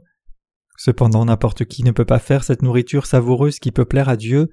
Cependant 0.76 1.24
n'importe 1.24 1.64
qui 1.64 1.82
ne 1.82 1.90
peut 1.90 2.04
pas 2.04 2.18
faire 2.18 2.44
cette 2.44 2.62
nourriture 2.62 3.06
savoureuse 3.06 3.58
qui 3.58 3.72
peut 3.72 3.84
plaire 3.84 4.08
à 4.08 4.16
Dieu. 4.16 4.50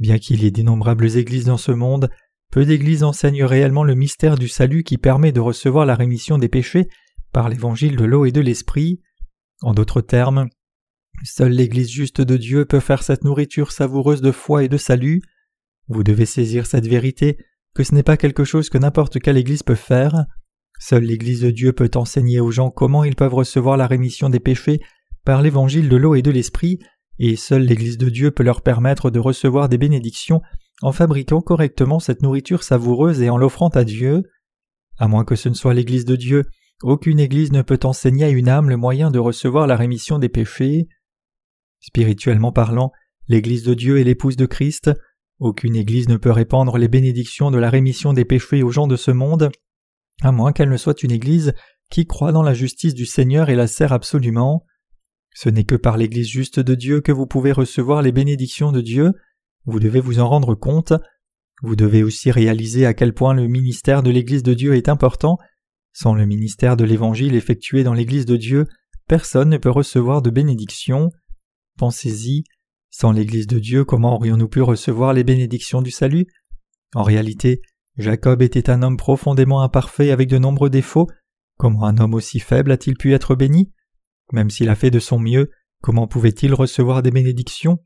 Bien 0.00 0.18
qu'il 0.18 0.42
y 0.42 0.46
ait 0.46 0.50
d'innombrables 0.50 1.18
églises 1.18 1.44
dans 1.44 1.58
ce 1.58 1.72
monde, 1.72 2.10
peu 2.50 2.64
d'églises 2.64 3.04
enseignent 3.04 3.44
réellement 3.44 3.84
le 3.84 3.94
mystère 3.94 4.36
du 4.36 4.48
salut 4.48 4.82
qui 4.82 4.96
permet 4.96 5.30
de 5.30 5.40
recevoir 5.40 5.84
la 5.84 5.94
rémission 5.94 6.38
des 6.38 6.48
péchés 6.48 6.88
par 7.32 7.50
l'évangile 7.50 7.96
de 7.96 8.04
l'eau 8.04 8.24
et 8.24 8.32
de 8.32 8.40
l'esprit. 8.40 9.02
En 9.60 9.74
d'autres 9.74 10.00
termes, 10.00 10.48
seule 11.22 11.52
l'Église 11.52 11.90
juste 11.90 12.22
de 12.22 12.38
Dieu 12.38 12.64
peut 12.64 12.80
faire 12.80 13.02
cette 13.02 13.24
nourriture 13.24 13.72
savoureuse 13.72 14.22
de 14.22 14.32
foi 14.32 14.64
et 14.64 14.68
de 14.68 14.78
salut. 14.78 15.20
Vous 15.88 16.02
devez 16.02 16.26
saisir 16.26 16.66
cette 16.66 16.86
vérité 16.86 17.36
que 17.74 17.84
ce 17.84 17.94
n'est 17.94 18.02
pas 18.02 18.16
quelque 18.16 18.44
chose 18.44 18.70
que 18.70 18.78
n'importe 18.78 19.20
quelle 19.20 19.36
Église 19.36 19.62
peut 19.62 19.74
faire. 19.74 20.24
Seule 20.78 21.04
l'Église 21.04 21.42
de 21.42 21.50
Dieu 21.50 21.74
peut 21.74 21.90
enseigner 21.94 22.40
aux 22.40 22.50
gens 22.50 22.70
comment 22.70 23.04
ils 23.04 23.16
peuvent 23.16 23.34
recevoir 23.34 23.76
la 23.76 23.86
rémission 23.86 24.30
des 24.30 24.40
péchés 24.40 24.80
par 25.26 25.42
l'évangile 25.42 25.90
de 25.90 25.96
l'eau 25.96 26.14
et 26.14 26.22
de 26.22 26.30
l'esprit 26.30 26.78
et 27.20 27.36
seule 27.36 27.64
l'Église 27.64 27.98
de 27.98 28.08
Dieu 28.08 28.30
peut 28.30 28.42
leur 28.42 28.62
permettre 28.62 29.10
de 29.10 29.18
recevoir 29.18 29.68
des 29.68 29.76
bénédictions 29.76 30.40
en 30.80 30.90
fabriquant 30.90 31.42
correctement 31.42 32.00
cette 32.00 32.22
nourriture 32.22 32.62
savoureuse 32.62 33.20
et 33.20 33.28
en 33.28 33.36
l'offrant 33.36 33.68
à 33.68 33.84
Dieu. 33.84 34.22
À 34.98 35.06
moins 35.06 35.26
que 35.26 35.36
ce 35.36 35.50
ne 35.50 35.54
soit 35.54 35.74
l'Église 35.74 36.06
de 36.06 36.16
Dieu, 36.16 36.44
aucune 36.82 37.20
Église 37.20 37.52
ne 37.52 37.60
peut 37.60 37.78
enseigner 37.84 38.24
à 38.24 38.30
une 38.30 38.48
âme 38.48 38.70
le 38.70 38.78
moyen 38.78 39.10
de 39.10 39.18
recevoir 39.18 39.66
la 39.66 39.76
rémission 39.76 40.18
des 40.18 40.30
péchés. 40.30 40.88
Spirituellement 41.80 42.52
parlant, 42.52 42.90
l'Église 43.28 43.64
de 43.64 43.74
Dieu 43.74 44.00
est 44.00 44.04
l'épouse 44.04 44.36
de 44.36 44.46
Christ. 44.46 44.90
Aucune 45.38 45.76
Église 45.76 46.08
ne 46.08 46.16
peut 46.16 46.30
répandre 46.30 46.78
les 46.78 46.88
bénédictions 46.88 47.50
de 47.50 47.58
la 47.58 47.68
rémission 47.68 48.14
des 48.14 48.24
péchés 48.24 48.62
aux 48.62 48.70
gens 48.70 48.86
de 48.86 48.96
ce 48.96 49.10
monde, 49.10 49.50
à 50.22 50.32
moins 50.32 50.52
qu'elle 50.52 50.70
ne 50.70 50.76
soit 50.78 51.02
une 51.02 51.12
Église 51.12 51.52
qui 51.90 52.06
croit 52.06 52.32
dans 52.32 52.42
la 52.42 52.54
justice 52.54 52.94
du 52.94 53.04
Seigneur 53.04 53.50
et 53.50 53.56
la 53.56 53.66
sert 53.66 53.92
absolument. 53.92 54.64
Ce 55.34 55.48
n'est 55.48 55.64
que 55.64 55.76
par 55.76 55.96
l'Église 55.96 56.28
juste 56.28 56.60
de 56.60 56.74
Dieu 56.74 57.00
que 57.00 57.12
vous 57.12 57.26
pouvez 57.26 57.52
recevoir 57.52 58.02
les 58.02 58.12
bénédictions 58.12 58.72
de 58.72 58.80
Dieu, 58.80 59.12
vous 59.64 59.80
devez 59.80 60.00
vous 60.00 60.18
en 60.18 60.28
rendre 60.28 60.54
compte, 60.54 60.92
vous 61.62 61.76
devez 61.76 62.02
aussi 62.02 62.30
réaliser 62.30 62.86
à 62.86 62.94
quel 62.94 63.12
point 63.12 63.34
le 63.34 63.46
ministère 63.46 64.02
de 64.02 64.10
l'Église 64.10 64.42
de 64.42 64.54
Dieu 64.54 64.74
est 64.74 64.88
important. 64.88 65.38
Sans 65.92 66.14
le 66.14 66.24
ministère 66.24 66.76
de 66.76 66.84
l'Évangile 66.84 67.34
effectué 67.34 67.84
dans 67.84 67.94
l'Église 67.94 68.24
de 68.24 68.36
Dieu, 68.36 68.66
personne 69.08 69.50
ne 69.50 69.58
peut 69.58 69.70
recevoir 69.70 70.22
de 70.22 70.30
bénédiction. 70.30 71.10
Pensez-y, 71.76 72.44
sans 72.90 73.12
l'Église 73.12 73.46
de 73.46 73.58
Dieu, 73.58 73.84
comment 73.84 74.16
aurions-nous 74.16 74.48
pu 74.48 74.62
recevoir 74.62 75.12
les 75.12 75.24
bénédictions 75.24 75.82
du 75.82 75.90
salut? 75.90 76.26
En 76.94 77.02
réalité, 77.02 77.60
Jacob 77.98 78.40
était 78.40 78.70
un 78.70 78.82
homme 78.82 78.96
profondément 78.96 79.62
imparfait 79.62 80.10
avec 80.10 80.28
de 80.28 80.38
nombreux 80.38 80.70
défauts. 80.70 81.08
Comment 81.58 81.84
un 81.84 81.98
homme 81.98 82.14
aussi 82.14 82.40
faible 82.40 82.72
a-t-il 82.72 82.96
pu 82.96 83.12
être 83.12 83.34
béni? 83.34 83.72
Même 84.32 84.50
s'il 84.50 84.68
a 84.68 84.76
fait 84.76 84.90
de 84.90 84.98
son 84.98 85.18
mieux, 85.18 85.50
comment 85.80 86.06
pouvait-il 86.06 86.54
recevoir 86.54 87.02
des 87.02 87.10
bénédictions? 87.10 87.78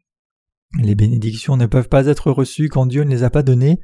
Les 0.80 0.94
bénédictions 0.94 1.56
ne 1.56 1.66
peuvent 1.66 1.88
pas 1.88 2.06
être 2.06 2.30
reçues 2.30 2.68
quand 2.68 2.86
Dieu 2.86 3.04
ne 3.04 3.10
les 3.10 3.22
a 3.22 3.30
pas 3.30 3.42
données. 3.42 3.80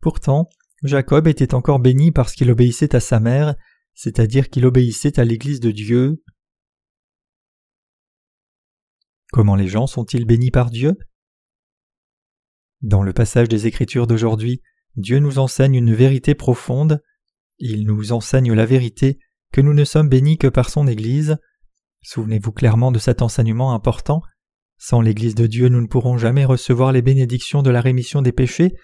Pourtant, 0.00 0.48
Jacob 0.82 1.26
était 1.26 1.54
encore 1.54 1.78
béni 1.78 2.12
parce 2.12 2.34
qu'il 2.34 2.50
obéissait 2.50 2.94
à 2.94 3.00
sa 3.00 3.20
mère, 3.20 3.54
c'est-à-dire 3.94 4.50
qu'il 4.50 4.66
obéissait 4.66 5.18
à 5.18 5.24
l'Église 5.24 5.60
de 5.60 5.70
Dieu. 5.70 6.22
Comment 9.32 9.56
les 9.56 9.68
gens 9.68 9.86
sont-ils 9.86 10.26
bénis 10.26 10.50
par 10.50 10.70
Dieu? 10.70 10.96
Dans 12.82 13.02
le 13.02 13.12
passage 13.12 13.48
des 13.48 13.66
Écritures 13.66 14.06
d'aujourd'hui, 14.06 14.62
Dieu 14.96 15.18
nous 15.18 15.38
enseigne 15.38 15.74
une 15.74 15.94
vérité 15.94 16.34
profonde. 16.34 17.02
Il 17.58 17.86
nous 17.86 18.12
enseigne 18.12 18.52
la 18.52 18.66
vérité 18.66 19.18
que 19.52 19.60
nous 19.62 19.74
ne 19.74 19.84
sommes 19.84 20.08
bénis 20.08 20.36
que 20.36 20.46
par 20.46 20.68
son 20.68 20.86
Église. 20.86 21.38
Souvenez-vous 22.06 22.52
clairement 22.52 22.92
de 22.92 23.00
cet 23.00 23.20
enseignement 23.20 23.74
important. 23.74 24.22
Sans 24.78 25.00
l'Église 25.00 25.34
de 25.34 25.48
Dieu, 25.48 25.68
nous 25.68 25.80
ne 25.80 25.88
pourrons 25.88 26.18
jamais 26.18 26.44
recevoir 26.44 26.92
les 26.92 27.02
bénédictions 27.02 27.62
de 27.62 27.70
la 27.70 27.80
rémission 27.80 28.22
des 28.22 28.30
péchés. 28.30 28.76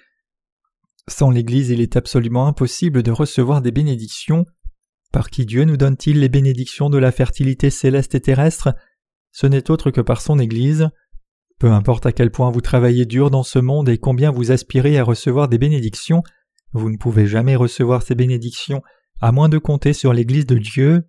Sans 1.07 1.31
l'Église, 1.31 1.71
il 1.71 1.81
est 1.81 1.97
absolument 1.97 2.49
impossible 2.49 3.05
de 3.05 3.13
recevoir 3.13 3.63
des 3.63 3.71
bénédictions. 3.71 4.45
Par 5.13 5.31
qui 5.31 5.47
Dieu 5.47 5.63
nous 5.63 5.77
donne-t-il 5.77 6.19
les 6.19 6.29
bénédictions 6.29 6.91
de 6.91 6.99
la 6.99 7.13
fertilité 7.13 7.71
céleste 7.71 8.17
et 8.17 8.21
terrestre? 8.21 8.75
Ce 9.31 9.47
n'est 9.47 9.71
autre 9.71 9.93
que 9.93 10.01
par 10.01 10.21
son 10.21 10.41
Église. 10.41 10.89
Peu 11.61 11.71
importe 11.71 12.07
à 12.07 12.13
quel 12.13 12.33
point 12.33 12.51
vous 12.51 12.61
travaillez 12.61 13.07
dur 13.07 13.31
dans 13.31 13.45
ce 13.45 13.61
monde 13.61 13.89
et 13.89 13.99
combien 13.99 14.33
vous 14.33 14.51
aspirez 14.51 14.99
à 14.99 15.05
recevoir 15.05 15.47
des 15.47 15.59
bénédictions, 15.59 16.25
vous 16.73 16.91
ne 16.91 16.97
pouvez 16.97 17.29
jamais 17.29 17.55
recevoir 17.55 18.03
ces 18.03 18.17
bénédictions 18.17 18.83
à 19.21 19.31
moins 19.31 19.49
de 19.49 19.59
compter 19.59 19.93
sur 19.93 20.13
l'Église 20.13 20.47
de 20.47 20.59
Dieu. 20.59 21.05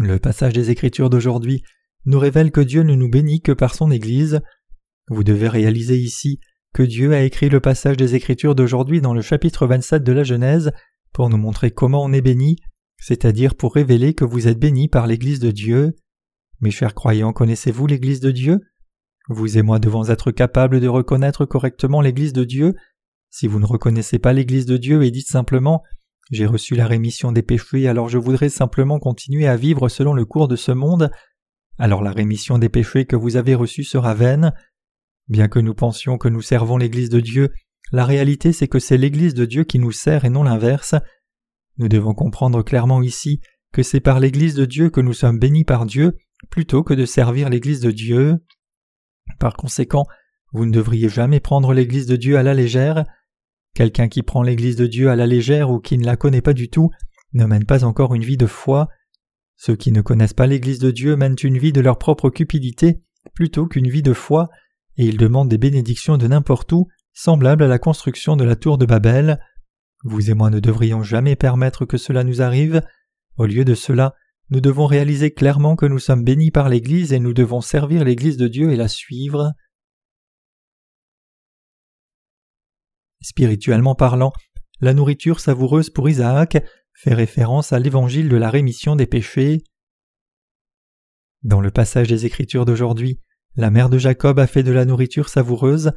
Le 0.00 0.18
passage 0.18 0.52
des 0.52 0.70
Écritures 0.70 1.08
d'aujourd'hui 1.08 1.62
nous 2.04 2.18
révèle 2.18 2.50
que 2.50 2.60
Dieu 2.60 2.82
ne 2.82 2.94
nous 2.94 3.08
bénit 3.08 3.40
que 3.40 3.52
par 3.52 3.74
son 3.74 3.90
Église. 3.90 4.40
Vous 5.08 5.22
devez 5.22 5.48
réaliser 5.48 5.96
ici 5.96 6.40
que 6.72 6.82
Dieu 6.82 7.12
a 7.14 7.22
écrit 7.22 7.48
le 7.48 7.60
passage 7.60 7.96
des 7.96 8.16
Écritures 8.16 8.56
d'aujourd'hui 8.56 9.00
dans 9.00 9.14
le 9.14 9.22
chapitre 9.22 9.66
27 9.66 10.02
de 10.02 10.12
la 10.12 10.24
Genèse 10.24 10.72
pour 11.12 11.30
nous 11.30 11.36
montrer 11.36 11.70
comment 11.70 12.02
on 12.02 12.12
est 12.12 12.20
béni, 12.20 12.56
c'est-à-dire 12.98 13.54
pour 13.54 13.74
révéler 13.74 14.14
que 14.14 14.24
vous 14.24 14.48
êtes 14.48 14.58
bénis 14.58 14.88
par 14.88 15.06
l'Église 15.06 15.38
de 15.38 15.52
Dieu. 15.52 15.94
Mes 16.60 16.72
chers 16.72 16.94
croyants, 16.94 17.32
connaissez-vous 17.32 17.86
l'Église 17.86 18.20
de 18.20 18.32
Dieu? 18.32 18.60
Vous 19.28 19.56
et 19.56 19.62
moi 19.62 19.78
devons 19.78 20.10
être 20.10 20.32
capables 20.32 20.80
de 20.80 20.88
reconnaître 20.88 21.44
correctement 21.44 22.00
l'Église 22.00 22.32
de 22.32 22.44
Dieu. 22.44 22.74
Si 23.30 23.46
vous 23.46 23.60
ne 23.60 23.66
reconnaissez 23.66 24.18
pas 24.18 24.32
l'Église 24.32 24.66
de 24.66 24.76
Dieu 24.76 25.04
et 25.04 25.12
dites 25.12 25.28
simplement 25.28 25.82
J'ai 26.30 26.46
reçu 26.46 26.74
la 26.74 26.86
rémission 26.86 27.32
des 27.32 27.42
péchés, 27.42 27.88
alors 27.88 28.08
je 28.08 28.18
voudrais 28.18 28.48
simplement 28.48 28.98
continuer 28.98 29.46
à 29.46 29.56
vivre 29.56 29.88
selon 29.88 30.14
le 30.14 30.24
cours 30.24 30.48
de 30.48 30.56
ce 30.56 30.72
monde, 30.72 31.10
alors 31.78 32.02
la 32.02 32.12
rémission 32.12 32.58
des 32.58 32.68
péchés 32.68 33.04
que 33.04 33.16
vous 33.16 33.36
avez 33.36 33.54
reçus 33.54 33.84
sera 33.84 34.14
vaine. 34.14 34.52
Bien 35.28 35.48
que 35.48 35.58
nous 35.58 35.74
pensions 35.74 36.18
que 36.18 36.28
nous 36.28 36.42
servons 36.42 36.76
l'Église 36.76 37.10
de 37.10 37.20
Dieu, 37.20 37.52
la 37.92 38.04
réalité 38.04 38.52
c'est 38.52 38.68
que 38.68 38.78
c'est 38.78 38.96
l'Église 38.96 39.34
de 39.34 39.44
Dieu 39.44 39.64
qui 39.64 39.78
nous 39.78 39.92
sert 39.92 40.24
et 40.24 40.30
non 40.30 40.42
l'inverse. 40.42 40.94
Nous 41.78 41.88
devons 41.88 42.14
comprendre 42.14 42.62
clairement 42.62 43.02
ici 43.02 43.40
que 43.72 43.82
c'est 43.82 44.00
par 44.00 44.20
l'Église 44.20 44.54
de 44.54 44.64
Dieu 44.64 44.90
que 44.90 45.00
nous 45.00 45.12
sommes 45.12 45.38
bénis 45.38 45.64
par 45.64 45.84
Dieu 45.84 46.16
plutôt 46.50 46.82
que 46.82 46.94
de 46.94 47.06
servir 47.06 47.48
l'Église 47.48 47.80
de 47.80 47.90
Dieu. 47.90 48.36
Par 49.38 49.56
conséquent, 49.56 50.04
vous 50.52 50.66
ne 50.66 50.70
devriez 50.70 51.08
jamais 51.08 51.40
prendre 51.40 51.74
l'Église 51.74 52.06
de 52.06 52.16
Dieu 52.16 52.38
à 52.38 52.42
la 52.42 52.54
légère. 52.54 53.04
Quelqu'un 53.74 54.08
qui 54.08 54.22
prend 54.22 54.42
l'Église 54.42 54.76
de 54.76 54.86
Dieu 54.86 55.10
à 55.10 55.16
la 55.16 55.26
légère 55.26 55.70
ou 55.70 55.80
qui 55.80 55.98
ne 55.98 56.06
la 56.06 56.16
connaît 56.16 56.40
pas 56.40 56.52
du 56.52 56.68
tout 56.68 56.90
ne 57.32 57.44
mène 57.44 57.66
pas 57.66 57.84
encore 57.84 58.14
une 58.14 58.22
vie 58.22 58.36
de 58.36 58.46
foi. 58.46 58.88
Ceux 59.56 59.74
qui 59.74 59.90
ne 59.90 60.00
connaissent 60.00 60.34
pas 60.34 60.46
l'Église 60.46 60.78
de 60.78 60.90
Dieu 60.90 61.16
mènent 61.16 61.36
une 61.42 61.58
vie 61.58 61.72
de 61.72 61.80
leur 61.80 61.98
propre 61.98 62.30
cupidité 62.30 63.02
plutôt 63.34 63.66
qu'une 63.66 63.88
vie 63.88 64.02
de 64.02 64.12
foi, 64.12 64.48
et 64.96 65.06
ils 65.06 65.16
demandent 65.16 65.48
des 65.48 65.58
bénédictions 65.58 66.18
de 66.18 66.28
n'importe 66.28 66.70
où, 66.72 66.88
semblables 67.12 67.64
à 67.64 67.68
la 67.68 67.78
construction 67.78 68.36
de 68.36 68.44
la 68.44 68.54
tour 68.54 68.78
de 68.78 68.86
Babel. 68.86 69.40
Vous 70.04 70.30
et 70.30 70.34
moi 70.34 70.50
ne 70.50 70.60
devrions 70.60 71.02
jamais 71.02 71.34
permettre 71.34 71.84
que 71.84 71.96
cela 71.96 72.22
nous 72.22 72.42
arrive. 72.42 72.82
Au 73.38 73.46
lieu 73.46 73.64
de 73.64 73.74
cela, 73.74 74.14
nous 74.50 74.60
devons 74.60 74.86
réaliser 74.86 75.32
clairement 75.32 75.74
que 75.74 75.86
nous 75.86 75.98
sommes 75.98 76.22
bénis 76.22 76.50
par 76.50 76.68
l'Église 76.68 77.12
et 77.12 77.18
nous 77.18 77.32
devons 77.32 77.60
servir 77.60 78.04
l'Église 78.04 78.36
de 78.36 78.46
Dieu 78.46 78.70
et 78.70 78.76
la 78.76 78.88
suivre. 78.88 79.52
Spirituellement 83.24 83.94
parlant, 83.94 84.34
la 84.80 84.92
nourriture 84.92 85.40
savoureuse 85.40 85.88
pour 85.88 86.10
Isaac 86.10 86.62
fait 86.92 87.14
référence 87.14 87.72
à 87.72 87.78
l'évangile 87.78 88.28
de 88.28 88.36
la 88.36 88.50
rémission 88.50 88.96
des 88.96 89.06
péchés. 89.06 89.62
Dans 91.42 91.62
le 91.62 91.70
passage 91.70 92.08
des 92.08 92.26
Écritures 92.26 92.66
d'aujourd'hui, 92.66 93.22
la 93.56 93.70
mère 93.70 93.88
de 93.88 93.96
Jacob 93.96 94.38
a 94.38 94.46
fait 94.46 94.62
de 94.62 94.72
la 94.72 94.84
nourriture 94.84 95.30
savoureuse. 95.30 95.92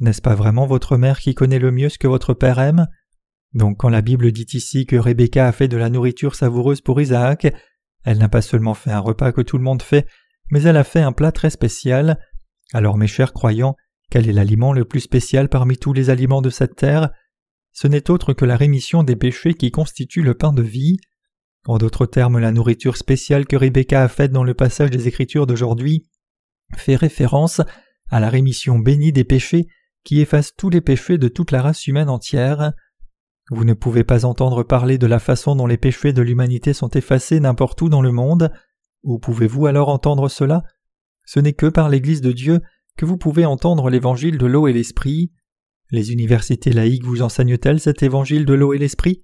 N'est-ce 0.00 0.22
pas 0.22 0.34
vraiment 0.34 0.64
votre 0.64 0.96
mère 0.96 1.20
qui 1.20 1.34
connaît 1.34 1.58
le 1.58 1.70
mieux 1.70 1.90
ce 1.90 1.98
que 1.98 2.08
votre 2.08 2.32
père 2.32 2.58
aime? 2.58 2.86
Donc 3.52 3.80
quand 3.80 3.90
la 3.90 4.00
Bible 4.00 4.32
dit 4.32 4.46
ici 4.54 4.86
que 4.86 4.96
Rebecca 4.96 5.46
a 5.46 5.52
fait 5.52 5.68
de 5.68 5.76
la 5.76 5.90
nourriture 5.90 6.34
savoureuse 6.34 6.80
pour 6.80 6.98
Isaac, 7.02 7.54
elle 8.04 8.16
n'a 8.16 8.30
pas 8.30 8.40
seulement 8.40 8.72
fait 8.72 8.90
un 8.90 9.00
repas 9.00 9.32
que 9.32 9.42
tout 9.42 9.58
le 9.58 9.64
monde 9.64 9.82
fait, 9.82 10.06
mais 10.50 10.62
elle 10.62 10.78
a 10.78 10.84
fait 10.84 11.02
un 11.02 11.12
plat 11.12 11.30
très 11.30 11.50
spécial. 11.50 12.18
Alors 12.72 12.96
mes 12.96 13.06
chers 13.06 13.34
croyants, 13.34 13.76
quel 14.10 14.28
est 14.28 14.32
l'aliment 14.32 14.72
le 14.72 14.84
plus 14.84 15.00
spécial 15.00 15.48
parmi 15.48 15.78
tous 15.78 15.92
les 15.92 16.10
aliments 16.10 16.42
de 16.42 16.50
cette 16.50 16.76
terre? 16.76 17.10
Ce 17.72 17.86
n'est 17.86 18.10
autre 18.10 18.32
que 18.32 18.44
la 18.44 18.56
rémission 18.56 19.04
des 19.04 19.16
péchés 19.16 19.54
qui 19.54 19.70
constitue 19.70 20.22
le 20.22 20.34
pain 20.34 20.52
de 20.52 20.62
vie. 20.62 20.98
En 21.66 21.78
d'autres 21.78 22.06
termes, 22.06 22.38
la 22.38 22.52
nourriture 22.52 22.96
spéciale 22.96 23.46
que 23.46 23.56
Rebecca 23.56 24.02
a 24.02 24.08
faite 24.08 24.32
dans 24.32 24.44
le 24.44 24.54
passage 24.54 24.90
des 24.90 25.06
Écritures 25.06 25.46
d'aujourd'hui 25.46 26.08
fait 26.76 26.96
référence 26.96 27.60
à 28.10 28.20
la 28.20 28.28
rémission 28.28 28.78
bénie 28.78 29.12
des 29.12 29.24
péchés 29.24 29.68
qui 30.04 30.20
efface 30.20 30.54
tous 30.56 30.70
les 30.70 30.80
péchés 30.80 31.18
de 31.18 31.28
toute 31.28 31.52
la 31.52 31.62
race 31.62 31.86
humaine 31.86 32.08
entière. 32.08 32.72
Vous 33.50 33.64
ne 33.64 33.74
pouvez 33.74 34.04
pas 34.04 34.24
entendre 34.24 34.62
parler 34.62 34.98
de 34.98 35.06
la 35.06 35.18
façon 35.18 35.54
dont 35.54 35.66
les 35.66 35.76
péchés 35.76 36.12
de 36.12 36.22
l'humanité 36.22 36.72
sont 36.72 36.90
effacés 36.90 37.40
n'importe 37.40 37.80
où 37.82 37.88
dans 37.88 38.02
le 38.02 38.12
monde. 38.12 38.52
Où 39.02 39.18
pouvez-vous 39.18 39.66
alors 39.66 39.88
entendre 39.88 40.28
cela? 40.28 40.62
Ce 41.24 41.38
n'est 41.38 41.52
que 41.52 41.66
par 41.66 41.88
l'Église 41.88 42.20
de 42.20 42.32
Dieu 42.32 42.60
que 42.96 43.04
vous 43.04 43.16
pouvez 43.16 43.44
entendre 43.44 43.90
l'évangile 43.90 44.38
de 44.38 44.46
l'eau 44.46 44.68
et 44.68 44.72
l'esprit. 44.72 45.32
Les 45.90 46.12
universités 46.12 46.72
laïques 46.72 47.04
vous 47.04 47.22
enseignent-elles 47.22 47.80
cet 47.80 48.02
évangile 48.02 48.44
de 48.44 48.54
l'eau 48.54 48.72
et 48.72 48.78
l'esprit? 48.78 49.22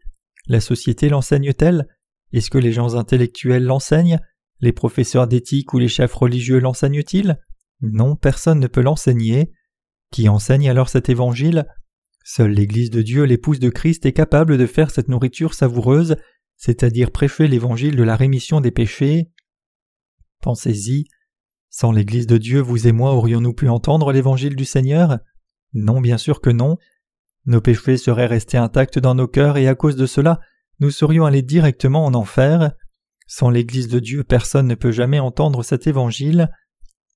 La 0.48 0.60
société 0.60 1.08
l'enseigne-t-elle? 1.08 1.86
Est-ce 2.32 2.50
que 2.50 2.58
les 2.58 2.72
gens 2.72 2.94
intellectuels 2.94 3.64
l'enseignent? 3.64 4.18
Les 4.60 4.72
professeurs 4.72 5.26
d'éthique 5.26 5.74
ou 5.74 5.78
les 5.78 5.88
chefs 5.88 6.14
religieux 6.14 6.58
l'enseignent-ils? 6.58 7.38
Non, 7.82 8.16
personne 8.16 8.60
ne 8.60 8.66
peut 8.66 8.80
l'enseigner. 8.80 9.52
Qui 10.10 10.28
enseigne 10.28 10.68
alors 10.70 10.88
cet 10.88 11.08
évangile? 11.08 11.66
Seule 12.24 12.52
l'Église 12.52 12.90
de 12.90 13.02
Dieu, 13.02 13.24
l'épouse 13.24 13.60
de 13.60 13.70
Christ, 13.70 14.06
est 14.06 14.12
capable 14.12 14.58
de 14.58 14.66
faire 14.66 14.90
cette 14.90 15.08
nourriture 15.08 15.54
savoureuse, 15.54 16.16
c'est-à-dire 16.56 17.12
prêcher 17.12 17.46
l'évangile 17.46 17.96
de 17.96 18.02
la 18.02 18.16
rémission 18.16 18.60
des 18.60 18.70
péchés. 18.70 19.30
Pensez-y, 20.42 21.04
sans 21.78 21.92
l'Église 21.92 22.26
de 22.26 22.38
Dieu, 22.38 22.60
vous 22.60 22.88
et 22.88 22.92
moi 22.92 23.12
aurions-nous 23.12 23.52
pu 23.52 23.68
entendre 23.68 24.10
l'évangile 24.10 24.56
du 24.56 24.64
Seigneur? 24.64 25.18
Non, 25.74 26.00
bien 26.00 26.16
sûr 26.16 26.40
que 26.40 26.48
non. 26.48 26.78
Nos 27.44 27.60
péchés 27.60 27.98
seraient 27.98 28.24
restés 28.24 28.56
intacts 28.56 28.98
dans 28.98 29.14
nos 29.14 29.28
cœurs 29.28 29.58
et 29.58 29.68
à 29.68 29.74
cause 29.74 29.94
de 29.94 30.06
cela, 30.06 30.40
nous 30.80 30.90
serions 30.90 31.26
allés 31.26 31.42
directement 31.42 32.06
en 32.06 32.14
enfer. 32.14 32.72
Sans 33.26 33.50
l'Église 33.50 33.88
de 33.88 33.98
Dieu, 33.98 34.24
personne 34.24 34.68
ne 34.68 34.74
peut 34.74 34.90
jamais 34.90 35.18
entendre 35.18 35.62
cet 35.62 35.86
évangile. 35.86 36.50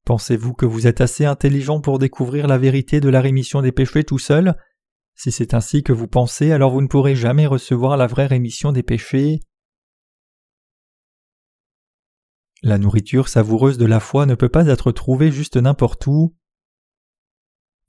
Pensez-vous 0.04 0.52
que 0.52 0.66
vous 0.66 0.86
êtes 0.86 1.00
assez 1.00 1.24
intelligent 1.24 1.80
pour 1.80 1.98
découvrir 1.98 2.46
la 2.46 2.58
vérité 2.58 3.00
de 3.00 3.08
la 3.08 3.22
rémission 3.22 3.62
des 3.62 3.72
péchés 3.72 4.04
tout 4.04 4.18
seul? 4.18 4.56
Si 5.14 5.32
c'est 5.32 5.54
ainsi 5.54 5.82
que 5.82 5.94
vous 5.94 6.06
pensez, 6.06 6.52
alors 6.52 6.70
vous 6.70 6.82
ne 6.82 6.86
pourrez 6.86 7.14
jamais 7.14 7.46
recevoir 7.46 7.96
la 7.96 8.06
vraie 8.06 8.26
rémission 8.26 8.72
des 8.72 8.82
péchés. 8.82 9.40
La 12.62 12.76
nourriture 12.76 13.28
savoureuse 13.28 13.78
de 13.78 13.86
la 13.86 14.00
foi 14.00 14.26
ne 14.26 14.34
peut 14.34 14.48
pas 14.48 14.66
être 14.66 14.92
trouvée 14.92 15.32
juste 15.32 15.56
n'importe 15.56 16.06
où. 16.06 16.36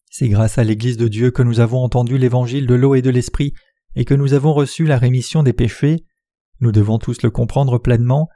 C'est 0.09 0.29
grâce 0.29 0.57
à 0.57 0.63
l'Église 0.63 0.97
de 0.97 1.07
Dieu 1.07 1.31
que 1.31 1.41
nous 1.41 1.59
avons 1.59 1.83
entendu 1.83 2.17
l'évangile 2.17 2.67
de 2.67 2.75
l'eau 2.75 2.95
et 2.95 3.01
de 3.01 3.09
l'esprit 3.09 3.53
et 3.95 4.05
que 4.05 4.13
nous 4.13 4.33
avons 4.33 4.53
reçu 4.53 4.85
la 4.85 4.97
rémission 4.97 5.43
des 5.43 5.53
péchés. 5.53 6.05
Nous 6.61 6.71
devons 6.71 6.99
tous 6.99 7.21
le 7.21 7.29
comprendre 7.29 7.79
pleinement. 7.79 8.29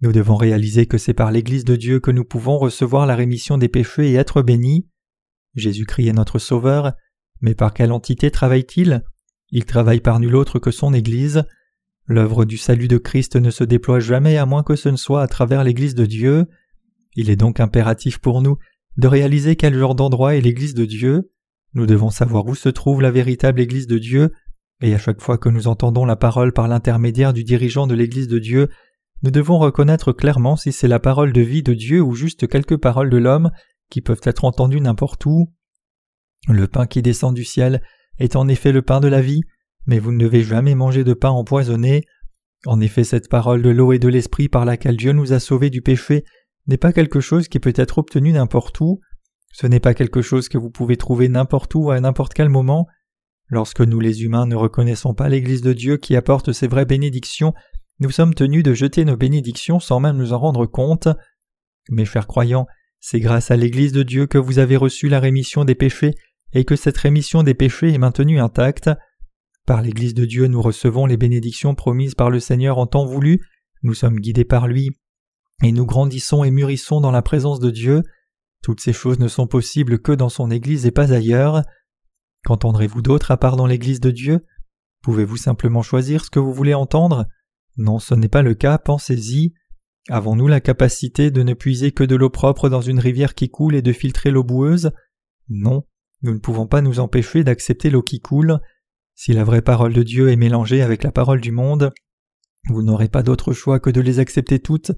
Nous 0.00 0.12
devons 0.12 0.36
réaliser 0.36 0.86
que 0.86 0.98
c'est 0.98 1.14
par 1.14 1.30
l'Église 1.30 1.64
de 1.64 1.76
Dieu 1.76 2.00
que 2.00 2.10
nous 2.10 2.24
pouvons 2.24 2.58
recevoir 2.58 3.06
la 3.06 3.14
rémission 3.14 3.56
des 3.56 3.68
péchés 3.68 4.10
et 4.10 4.14
être 4.14 4.42
bénis. 4.42 4.88
Jésus-Christ 5.54 6.08
est 6.08 6.12
notre 6.12 6.38
Sauveur, 6.38 6.92
mais 7.40 7.54
par 7.54 7.72
quelle 7.72 7.92
entité 7.92 8.30
travaille-t-il? 8.30 9.04
Il 9.50 9.64
travaille 9.64 10.00
par 10.00 10.18
nul 10.18 10.34
autre 10.34 10.58
que 10.58 10.70
son 10.70 10.92
Église. 10.92 11.44
L'œuvre 12.08 12.44
du 12.44 12.56
salut 12.56 12.88
de 12.88 12.98
Christ 12.98 13.36
ne 13.36 13.50
se 13.50 13.64
déploie 13.64 13.98
jamais 13.98 14.36
à 14.36 14.46
moins 14.46 14.62
que 14.62 14.76
ce 14.76 14.88
ne 14.88 14.96
soit 14.96 15.22
à 15.22 15.26
travers 15.26 15.64
l'Église 15.64 15.94
de 15.94 16.06
Dieu. 16.06 16.46
Il 17.16 17.30
est 17.30 17.36
donc 17.36 17.58
impératif 17.58 18.18
pour 18.18 18.42
nous 18.42 18.58
de 18.96 19.08
réaliser 19.08 19.56
quel 19.56 19.74
genre 19.74 19.94
d'endroit 19.94 20.36
est 20.36 20.40
l'Église 20.40 20.74
de 20.74 20.84
Dieu. 20.84 21.32
Nous 21.74 21.86
devons 21.86 22.10
savoir 22.10 22.46
où 22.46 22.54
se 22.54 22.68
trouve 22.68 23.02
la 23.02 23.10
véritable 23.10 23.60
Église 23.60 23.86
de 23.86 23.98
Dieu, 23.98 24.32
et 24.80 24.94
à 24.94 24.98
chaque 24.98 25.20
fois 25.20 25.36
que 25.36 25.48
nous 25.48 25.68
entendons 25.68 26.04
la 26.04 26.16
parole 26.16 26.52
par 26.52 26.68
l'intermédiaire 26.68 27.32
du 27.32 27.44
dirigeant 27.44 27.86
de 27.86 27.94
l'Église 27.94 28.28
de 28.28 28.38
Dieu, 28.38 28.68
nous 29.22 29.30
devons 29.30 29.58
reconnaître 29.58 30.12
clairement 30.12 30.56
si 30.56 30.72
c'est 30.72 30.88
la 30.88 31.00
parole 31.00 31.32
de 31.32 31.40
vie 31.40 31.62
de 31.62 31.74
Dieu 31.74 32.02
ou 32.02 32.14
juste 32.14 32.46
quelques 32.46 32.76
paroles 32.76 33.10
de 33.10 33.16
l'homme 33.16 33.50
qui 33.90 34.00
peuvent 34.00 34.20
être 34.22 34.44
entendues 34.44 34.80
n'importe 34.80 35.26
où. 35.26 35.52
Le 36.48 36.68
pain 36.68 36.86
qui 36.86 37.02
descend 37.02 37.34
du 37.34 37.44
ciel 37.44 37.82
est 38.18 38.36
en 38.36 38.46
effet 38.48 38.72
le 38.72 38.82
pain 38.82 39.00
de 39.00 39.08
la 39.08 39.20
vie, 39.20 39.42
mais 39.86 39.98
vous 39.98 40.12
ne 40.12 40.18
devez 40.18 40.42
jamais 40.42 40.74
manger 40.74 41.04
de 41.04 41.14
pain 41.14 41.30
empoisonné. 41.30 42.02
En 42.66 42.80
effet, 42.80 43.04
cette 43.04 43.28
parole 43.28 43.62
de 43.62 43.70
l'eau 43.70 43.92
et 43.92 43.98
de 43.98 44.08
l'esprit 44.08 44.48
par 44.48 44.64
laquelle 44.64 44.96
Dieu 44.96 45.12
nous 45.12 45.32
a 45.32 45.40
sauvés 45.40 45.70
du 45.70 45.82
péché 45.82 46.24
n'est 46.66 46.76
pas 46.76 46.92
quelque 46.92 47.20
chose 47.20 47.48
qui 47.48 47.60
peut 47.60 47.72
être 47.76 47.98
obtenu 47.98 48.32
n'importe 48.32 48.80
où. 48.80 49.00
Ce 49.52 49.66
n'est 49.66 49.80
pas 49.80 49.94
quelque 49.94 50.22
chose 50.22 50.48
que 50.48 50.58
vous 50.58 50.70
pouvez 50.70 50.96
trouver 50.96 51.28
n'importe 51.28 51.74
où 51.74 51.90
à 51.90 52.00
n'importe 52.00 52.34
quel 52.34 52.48
moment. 52.48 52.86
Lorsque 53.48 53.80
nous 53.80 54.00
les 54.00 54.24
humains 54.24 54.46
ne 54.46 54.56
reconnaissons 54.56 55.14
pas 55.14 55.28
l'Église 55.28 55.62
de 55.62 55.72
Dieu 55.72 55.96
qui 55.96 56.16
apporte 56.16 56.52
ses 56.52 56.66
vraies 56.66 56.84
bénédictions, 56.84 57.54
nous 58.00 58.10
sommes 58.10 58.34
tenus 58.34 58.62
de 58.62 58.74
jeter 58.74 59.04
nos 59.04 59.16
bénédictions 59.16 59.80
sans 59.80 60.00
même 60.00 60.16
nous 60.16 60.32
en 60.32 60.38
rendre 60.38 60.66
compte. 60.66 61.08
Mes 61.88 62.04
chers 62.04 62.26
croyants, 62.26 62.66
c'est 63.00 63.20
grâce 63.20 63.50
à 63.50 63.56
l'Église 63.56 63.92
de 63.92 64.02
Dieu 64.02 64.26
que 64.26 64.38
vous 64.38 64.58
avez 64.58 64.76
reçu 64.76 65.08
la 65.08 65.20
rémission 65.20 65.64
des 65.64 65.76
péchés 65.76 66.14
et 66.52 66.64
que 66.64 66.76
cette 66.76 66.96
rémission 66.96 67.42
des 67.42 67.54
péchés 67.54 67.92
est 67.92 67.98
maintenue 67.98 68.40
intacte. 68.40 68.90
Par 69.66 69.82
l'Église 69.82 70.14
de 70.14 70.24
Dieu, 70.24 70.46
nous 70.46 70.62
recevons 70.62 71.06
les 71.06 71.16
bénédictions 71.16 71.74
promises 71.74 72.14
par 72.14 72.30
le 72.30 72.38
Seigneur 72.38 72.78
en 72.78 72.86
temps 72.86 73.04
voulu, 73.04 73.40
nous 73.82 73.94
sommes 73.94 74.20
guidés 74.20 74.44
par 74.44 74.68
lui, 74.68 74.90
et 75.62 75.72
nous 75.72 75.84
grandissons 75.84 76.44
et 76.44 76.52
mûrissons 76.52 77.00
dans 77.00 77.10
la 77.10 77.22
présence 77.22 77.58
de 77.58 77.70
Dieu. 77.70 78.02
Toutes 78.62 78.80
ces 78.80 78.92
choses 78.92 79.18
ne 79.18 79.26
sont 79.26 79.48
possibles 79.48 79.98
que 79.98 80.12
dans 80.12 80.28
son 80.28 80.52
Église 80.52 80.86
et 80.86 80.92
pas 80.92 81.12
ailleurs. 81.12 81.62
Qu'entendrez-vous 82.44 83.02
d'autre 83.02 83.32
à 83.32 83.38
part 83.38 83.56
dans 83.56 83.66
l'Église 83.66 83.98
de 83.98 84.12
Dieu? 84.12 84.46
Pouvez-vous 85.02 85.36
simplement 85.36 85.82
choisir 85.82 86.24
ce 86.24 86.30
que 86.30 86.38
vous 86.38 86.52
voulez 86.52 86.74
entendre? 86.74 87.26
Non, 87.76 87.98
ce 87.98 88.14
n'est 88.14 88.28
pas 88.28 88.42
le 88.42 88.54
cas, 88.54 88.78
pensez-y. 88.78 89.52
Avons-nous 90.08 90.46
la 90.46 90.60
capacité 90.60 91.32
de 91.32 91.42
ne 91.42 91.54
puiser 91.54 91.90
que 91.90 92.04
de 92.04 92.14
l'eau 92.14 92.30
propre 92.30 92.68
dans 92.68 92.80
une 92.80 93.00
rivière 93.00 93.34
qui 93.34 93.50
coule 93.50 93.74
et 93.74 93.82
de 93.82 93.92
filtrer 93.92 94.30
l'eau 94.30 94.44
boueuse? 94.44 94.92
Non, 95.48 95.84
nous 96.22 96.34
ne 96.34 96.38
pouvons 96.38 96.68
pas 96.68 96.82
nous 96.82 97.00
empêcher 97.00 97.42
d'accepter 97.42 97.90
l'eau 97.90 98.02
qui 98.02 98.20
coule. 98.20 98.60
Si 99.18 99.32
la 99.32 99.44
vraie 99.44 99.62
parole 99.62 99.94
de 99.94 100.02
Dieu 100.02 100.30
est 100.30 100.36
mélangée 100.36 100.82
avec 100.82 101.02
la 101.02 101.10
parole 101.10 101.40
du 101.40 101.50
monde, 101.50 101.90
vous 102.68 102.82
n'aurez 102.82 103.08
pas 103.08 103.22
d'autre 103.22 103.54
choix 103.54 103.80
que 103.80 103.88
de 103.88 104.02
les 104.02 104.18
accepter 104.18 104.58
toutes, 104.58 104.92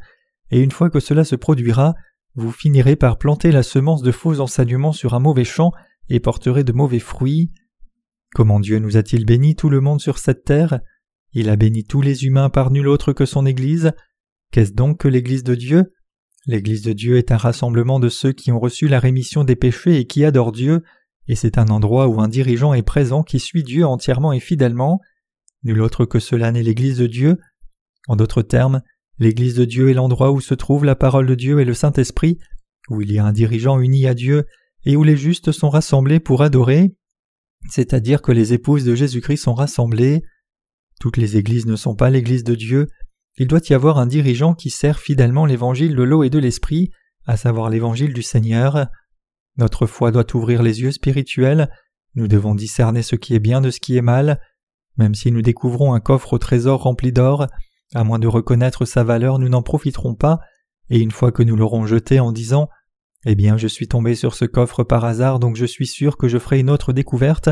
et 0.50 0.60
une 0.60 0.72
fois 0.72 0.90
que 0.90 0.98
cela 0.98 1.22
se 1.22 1.36
produira, 1.36 1.94
vous 2.34 2.50
finirez 2.50 2.96
par 2.96 3.18
planter 3.18 3.52
la 3.52 3.62
semence 3.62 4.02
de 4.02 4.10
faux 4.10 4.40
enseignements 4.40 4.92
sur 4.92 5.14
un 5.14 5.20
mauvais 5.20 5.44
champ 5.44 5.70
et 6.08 6.18
porterez 6.18 6.64
de 6.64 6.72
mauvais 6.72 6.98
fruits. 6.98 7.52
Comment 8.34 8.58
Dieu 8.58 8.80
nous 8.80 8.96
a-t-il 8.96 9.24
béni 9.24 9.54
tout 9.54 9.70
le 9.70 9.80
monde 9.80 10.00
sur 10.00 10.18
cette 10.18 10.44
terre? 10.44 10.80
Il 11.32 11.48
a 11.48 11.54
béni 11.54 11.84
tous 11.84 12.00
les 12.00 12.24
humains 12.24 12.50
par 12.50 12.72
nul 12.72 12.88
autre 12.88 13.12
que 13.12 13.24
son 13.24 13.46
Église. 13.46 13.92
Qu'est-ce 14.50 14.72
donc 14.72 14.98
que 14.98 15.08
l'Église 15.08 15.44
de 15.44 15.54
Dieu? 15.54 15.92
L'Église 16.46 16.82
de 16.82 16.92
Dieu 16.92 17.18
est 17.18 17.30
un 17.30 17.36
rassemblement 17.36 18.00
de 18.00 18.08
ceux 18.08 18.32
qui 18.32 18.50
ont 18.50 18.58
reçu 18.58 18.88
la 18.88 18.98
rémission 18.98 19.44
des 19.44 19.56
péchés 19.56 19.98
et 19.98 20.06
qui 20.06 20.24
adorent 20.24 20.52
Dieu, 20.52 20.82
et 21.28 21.34
c'est 21.34 21.58
un 21.58 21.68
endroit 21.68 22.08
où 22.08 22.20
un 22.20 22.28
dirigeant 22.28 22.74
est 22.74 22.82
présent 22.82 23.22
qui 23.22 23.38
suit 23.38 23.62
Dieu 23.62 23.86
entièrement 23.86 24.32
et 24.32 24.40
fidèlement. 24.40 25.00
Nul 25.62 25.80
autre 25.82 26.04
que 26.04 26.18
cela 26.18 26.50
n'est 26.50 26.62
l'Église 26.62 26.98
de 26.98 27.06
Dieu. 27.06 27.38
En 28.08 28.16
d'autres 28.16 28.42
termes, 28.42 28.82
l'Église 29.18 29.54
de 29.54 29.64
Dieu 29.64 29.90
est 29.90 29.94
l'endroit 29.94 30.32
où 30.32 30.40
se 30.40 30.54
trouve 30.54 30.84
la 30.84 30.96
parole 30.96 31.26
de 31.26 31.34
Dieu 31.34 31.60
et 31.60 31.64
le 31.64 31.74
Saint-Esprit, 31.74 32.38
où 32.88 33.02
il 33.02 33.12
y 33.12 33.18
a 33.18 33.24
un 33.24 33.32
dirigeant 33.32 33.78
uni 33.78 34.06
à 34.06 34.14
Dieu 34.14 34.46
et 34.84 34.96
où 34.96 35.04
les 35.04 35.16
justes 35.16 35.52
sont 35.52 35.68
rassemblés 35.68 36.20
pour 36.20 36.42
adorer, 36.42 36.94
c'est-à-dire 37.68 38.22
que 38.22 38.32
les 38.32 38.52
épouses 38.52 38.84
de 38.84 38.94
Jésus-Christ 38.94 39.38
sont 39.38 39.54
rassemblées. 39.54 40.22
Toutes 41.00 41.16
les 41.16 41.36
églises 41.36 41.66
ne 41.66 41.76
sont 41.76 41.94
pas 41.94 42.10
l'Église 42.10 42.44
de 42.44 42.54
Dieu, 42.54 42.86
il 43.38 43.46
doit 43.46 43.60
y 43.70 43.74
avoir 43.74 43.98
un 43.98 44.06
dirigeant 44.06 44.54
qui 44.54 44.68
sert 44.68 44.98
fidèlement 44.98 45.46
l'évangile 45.46 45.94
de 45.94 46.02
l'eau 46.02 46.24
et 46.24 46.30
de 46.30 46.40
l'esprit, 46.40 46.90
à 47.24 47.36
savoir 47.36 47.70
l'évangile 47.70 48.12
du 48.12 48.22
Seigneur. 48.22 48.88
Notre 49.58 49.86
foi 49.86 50.10
doit 50.10 50.34
ouvrir 50.34 50.62
les 50.62 50.80
yeux 50.80 50.92
spirituels, 50.92 51.70
nous 52.14 52.28
devons 52.28 52.54
discerner 52.54 53.02
ce 53.02 53.16
qui 53.16 53.34
est 53.34 53.40
bien 53.40 53.60
de 53.60 53.70
ce 53.70 53.80
qui 53.80 53.96
est 53.96 54.02
mal, 54.02 54.40
même 54.96 55.14
si 55.14 55.30
nous 55.30 55.42
découvrons 55.42 55.92
un 55.92 56.00
coffre 56.00 56.32
au 56.32 56.38
trésor 56.38 56.82
rempli 56.82 57.12
d'or, 57.12 57.46
à 57.94 58.04
moins 58.04 58.18
de 58.18 58.26
reconnaître 58.26 58.84
sa 58.84 59.04
valeur, 59.04 59.38
nous 59.38 59.48
n'en 59.48 59.62
profiterons 59.62 60.14
pas, 60.14 60.40
et 60.90 61.00
une 61.00 61.10
fois 61.10 61.32
que 61.32 61.42
nous 61.42 61.56
l'aurons 61.56 61.86
jeté 61.86 62.20
en 62.20 62.32
disant 62.32 62.68
eh 63.26 63.34
bien, 63.34 63.56
je 63.56 63.66
suis 63.66 63.88
tombé 63.88 64.14
sur 64.14 64.34
ce 64.34 64.44
coffre 64.44 64.84
par 64.84 65.04
hasard, 65.04 65.40
donc 65.40 65.56
je 65.56 65.66
suis 65.66 65.86
sûr 65.86 66.16
que 66.16 66.28
je 66.28 66.38
ferai 66.38 66.60
une 66.60 66.70
autre 66.70 66.92
découverte. 66.92 67.50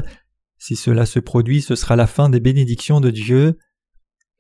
Si 0.59 0.77
cela 0.77 1.07
se 1.07 1.19
produit, 1.19 1.61
ce 1.61 1.75
sera 1.75 1.97
la 1.97 2.07
fin 2.07 2.29
des 2.29 2.41
bénédictions 2.41 3.01
de 3.01 3.11
Dieu. 3.11 3.59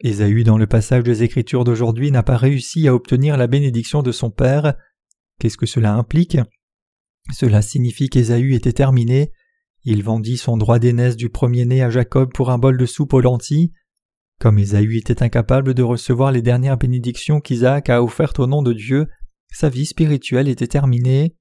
Ésaü, 0.00 0.44
dans 0.44 0.56
le 0.56 0.66
passage 0.66 1.02
des 1.02 1.24
Écritures 1.24 1.64
d'aujourd'hui, 1.64 2.10
n'a 2.10 2.22
pas 2.22 2.36
réussi 2.36 2.86
à 2.86 2.94
obtenir 2.94 3.36
la 3.36 3.48
bénédiction 3.48 4.02
de 4.02 4.12
son 4.12 4.30
père. 4.30 4.74
Qu'est-ce 5.40 5.56
que 5.56 5.66
cela 5.66 5.94
implique? 5.94 6.38
Cela 7.32 7.62
signifie 7.62 8.08
qu'Ésaü 8.08 8.54
était 8.54 8.72
terminé. 8.72 9.32
Il 9.84 10.02
vendit 10.02 10.36
son 10.36 10.56
droit 10.56 10.78
d'aînesse 10.78 11.16
du 11.16 11.28
premier-né 11.28 11.82
à 11.82 11.90
Jacob 11.90 12.32
pour 12.32 12.50
un 12.50 12.58
bol 12.58 12.76
de 12.76 12.86
soupe 12.86 13.12
aux 13.14 13.20
lentilles. 13.20 13.72
Comme 14.40 14.58
Ésaü 14.58 14.96
était 14.96 15.22
incapable 15.22 15.74
de 15.74 15.82
recevoir 15.82 16.32
les 16.32 16.42
dernières 16.42 16.76
bénédictions 16.76 17.40
qu'Isaac 17.40 17.88
a 17.88 18.02
offertes 18.02 18.38
au 18.38 18.46
nom 18.46 18.62
de 18.62 18.72
Dieu, 18.72 19.06
sa 19.50 19.68
vie 19.68 19.86
spirituelle 19.86 20.48
était 20.48 20.66
terminée. 20.66 21.36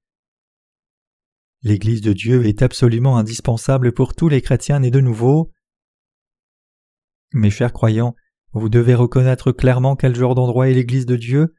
L'Église 1.62 2.00
de 2.00 2.12
Dieu 2.12 2.46
est 2.46 2.62
absolument 2.62 3.18
indispensable 3.18 3.92
pour 3.92 4.14
tous 4.14 4.28
les 4.28 4.40
chrétiens 4.40 4.80
nés 4.80 4.90
de 4.90 5.00
nouveau. 5.00 5.52
Mes 7.32 7.50
chers 7.50 7.72
croyants, 7.72 8.14
vous 8.52 8.68
devez 8.68 8.94
reconnaître 8.94 9.52
clairement 9.52 9.96
quel 9.96 10.14
genre 10.14 10.34
d'endroit 10.34 10.70
est 10.70 10.74
l'Église 10.74 11.06
de 11.06 11.16
Dieu. 11.16 11.54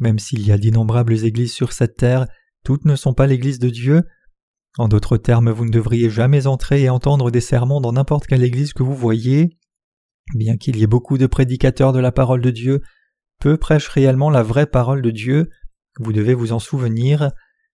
Même 0.00 0.18
s'il 0.18 0.46
y 0.46 0.52
a 0.52 0.58
d'innombrables 0.58 1.24
églises 1.24 1.52
sur 1.52 1.72
cette 1.72 1.96
terre, 1.96 2.26
toutes 2.64 2.84
ne 2.84 2.96
sont 2.96 3.14
pas 3.14 3.26
l'Église 3.26 3.58
de 3.58 3.70
Dieu. 3.70 4.02
En 4.78 4.88
d'autres 4.88 5.16
termes, 5.16 5.50
vous 5.50 5.64
ne 5.64 5.70
devriez 5.70 6.10
jamais 6.10 6.46
entrer 6.46 6.82
et 6.82 6.90
entendre 6.90 7.30
des 7.30 7.40
sermons 7.40 7.80
dans 7.80 7.92
n'importe 7.92 8.26
quelle 8.26 8.44
église 8.44 8.72
que 8.72 8.82
vous 8.82 8.94
voyez. 8.94 9.56
Bien 10.34 10.56
qu'il 10.56 10.76
y 10.76 10.82
ait 10.82 10.88
beaucoup 10.88 11.18
de 11.18 11.26
prédicateurs 11.26 11.92
de 11.92 12.00
la 12.00 12.12
parole 12.12 12.42
de 12.42 12.50
Dieu, 12.50 12.82
peu 13.40 13.56
prêchent 13.56 13.88
réellement 13.88 14.30
la 14.30 14.42
vraie 14.42 14.66
parole 14.66 15.02
de 15.02 15.10
Dieu. 15.10 15.48
Vous 15.98 16.12
devez 16.12 16.34
vous 16.34 16.52
en 16.52 16.58
souvenir. 16.58 17.30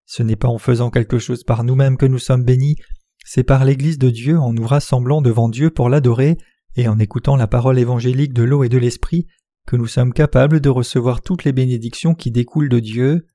Ce 0.06 0.22
n'est 0.22 0.36
pas 0.36 0.48
en 0.48 0.58
faisant 0.58 0.90
quelque 0.90 1.18
chose 1.18 1.44
par 1.44 1.64
nous-mêmes 1.64 1.96
que 1.96 2.06
nous 2.06 2.18
sommes 2.18 2.44
bénis, 2.44 2.76
c'est 3.24 3.42
par 3.42 3.64
l'Église 3.64 3.98
de 3.98 4.10
Dieu 4.10 4.38
en 4.38 4.52
nous 4.52 4.66
rassemblant 4.66 5.22
devant 5.22 5.48
Dieu 5.48 5.70
pour 5.70 5.88
l'adorer 5.88 6.36
et 6.76 6.88
en 6.88 6.98
écoutant 6.98 7.36
la 7.36 7.46
parole 7.46 7.78
évangélique 7.78 8.34
de 8.34 8.42
l'eau 8.42 8.64
et 8.64 8.68
de 8.68 8.78
l'esprit 8.78 9.26
que 9.66 9.76
nous 9.76 9.86
sommes 9.86 10.12
capables 10.12 10.60
de 10.60 10.68
recevoir 10.68 11.22
toutes 11.22 11.44
les 11.44 11.52
bénédictions 11.52 12.14
qui 12.14 12.30
découlent 12.30 12.68
de 12.68 12.80
Dieu. 12.80 13.26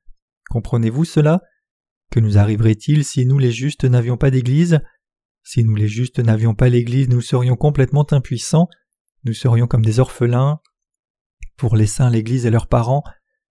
Comprenez-vous 0.50 1.06
cela? 1.06 1.42
Que 2.12 2.20
nous 2.20 2.38
arriverait-il 2.38 3.06
si 3.06 3.26
nous 3.26 3.38
les 3.38 3.52
justes 3.52 3.86
n'avions 3.86 4.18
pas 4.18 4.32
d'Église? 4.32 4.80
Si 5.44 5.64
nous 5.64 5.76
les 5.76 5.88
justes 5.88 6.20
n'avions 6.20 6.56
pas 6.56 6.70
l'Église, 6.70 7.10
nous 7.10 7.22
serions 7.22 7.56
complètement 7.56 8.06
impuissants, 8.12 8.68
nous 9.26 9.34
serions 9.34 9.68
comme 9.68 9.86
des 9.86 10.00
orphelins? 10.00 10.60
Pour 11.58 11.76
les 11.76 11.88
saints, 11.88 12.10
l'Église 12.10 12.46
et 12.46 12.52
leurs 12.52 12.68
parents, 12.68 13.04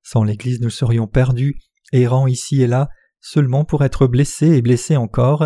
sans 0.02 0.24
l'Église 0.24 0.60
nous 0.60 0.70
serions 0.70 1.06
perdus, 1.06 1.58
errants 1.92 2.26
ici 2.26 2.62
et 2.62 2.66
là, 2.66 2.88
seulement 3.20 3.64
pour 3.64 3.84
être 3.84 4.06
blessés 4.06 4.56
et 4.56 4.62
blessés 4.62 4.96
encore. 4.96 5.44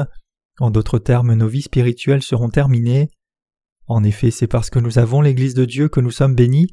En 0.58 0.70
d'autres 0.70 0.98
termes, 0.98 1.34
nos 1.34 1.48
vies 1.48 1.62
spirituelles 1.62 2.22
seront 2.22 2.50
terminées. 2.50 3.08
En 3.86 4.04
effet, 4.04 4.30
c'est 4.30 4.46
parce 4.46 4.70
que 4.70 4.78
nous 4.78 4.98
avons 4.98 5.20
l'Église 5.20 5.54
de 5.54 5.64
Dieu 5.64 5.88
que 5.88 6.00
nous 6.00 6.10
sommes 6.10 6.34
bénis. 6.34 6.68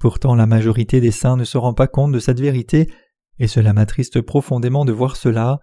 Pourtant, 0.00 0.34
la 0.34 0.46
majorité 0.46 1.00
des 1.00 1.10
saints 1.10 1.36
ne 1.36 1.44
se 1.44 1.58
rend 1.58 1.74
pas 1.74 1.88
compte 1.88 2.12
de 2.12 2.18
cette 2.18 2.40
vérité, 2.40 2.90
et 3.38 3.48
cela 3.48 3.72
m'attriste 3.72 4.20
profondément 4.20 4.84
de 4.84 4.92
voir 4.92 5.16
cela. 5.16 5.60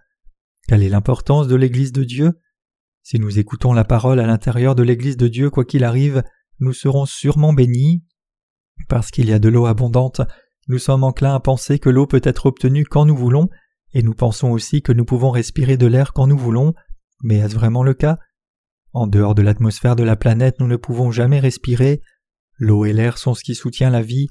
Quelle 0.68 0.84
est 0.84 0.90
l'importance 0.90 1.48
de 1.48 1.56
l'Église 1.56 1.92
de 1.92 2.04
Dieu? 2.04 2.40
Si 3.04 3.20
nous 3.20 3.40
écoutons 3.40 3.74
la 3.74 3.84
parole 3.84 4.20
à 4.20 4.28
l'intérieur 4.28 4.76
de 4.76 4.84
l'Église 4.84 5.18
de 5.18 5.28
Dieu, 5.28 5.50
quoi 5.50 5.66
qu'il 5.66 5.84
arrive, 5.84 6.24
nous 6.60 6.74
serons 6.74 7.06
sûrement 7.06 7.54
bénis. 7.54 8.04
Parce 8.88 9.10
qu'il 9.12 9.30
y 9.30 9.34
a 9.34 9.40
de 9.40 9.50
l'eau 9.50 9.66
abondante, 9.66 10.22
nous 10.68 10.78
sommes 10.78 11.04
enclins 11.04 11.34
à 11.34 11.40
penser 11.40 11.80
que 11.80 11.90
l'eau 11.90 12.06
peut 12.06 12.22
être 12.24 12.46
obtenue 12.46 12.86
quand 12.86 13.06
nous 13.06 13.16
voulons, 13.16 13.50
et 13.94 14.04
nous 14.04 14.14
pensons 14.14 14.52
aussi 14.52 14.82
que 14.82 14.92
nous 14.92 15.06
pouvons 15.06 15.32
respirer 15.32 15.78
de 15.78 15.88
l'air 15.88 16.14
quand 16.14 16.28
nous 16.28 16.38
voulons, 16.38 16.74
mais 17.24 17.38
est-ce 17.38 17.56
vraiment 17.56 17.84
le 17.84 17.94
cas? 17.94 18.20
En 18.94 19.08
dehors 19.08 19.36
de 19.36 19.42
l'atmosphère 19.42 19.96
de 19.96 20.04
la 20.04 20.16
planète, 20.16 20.60
nous 20.60 20.68
ne 20.68 20.76
pouvons 20.76 21.12
jamais 21.12 21.40
respirer. 21.40 22.02
L'eau 22.58 22.86
et 22.86 22.94
l'air 22.94 23.18
sont 23.18 23.34
ce 23.34 23.44
qui 23.44 23.56
soutient 23.56 23.90
la 23.90 24.02
vie. 24.02 24.28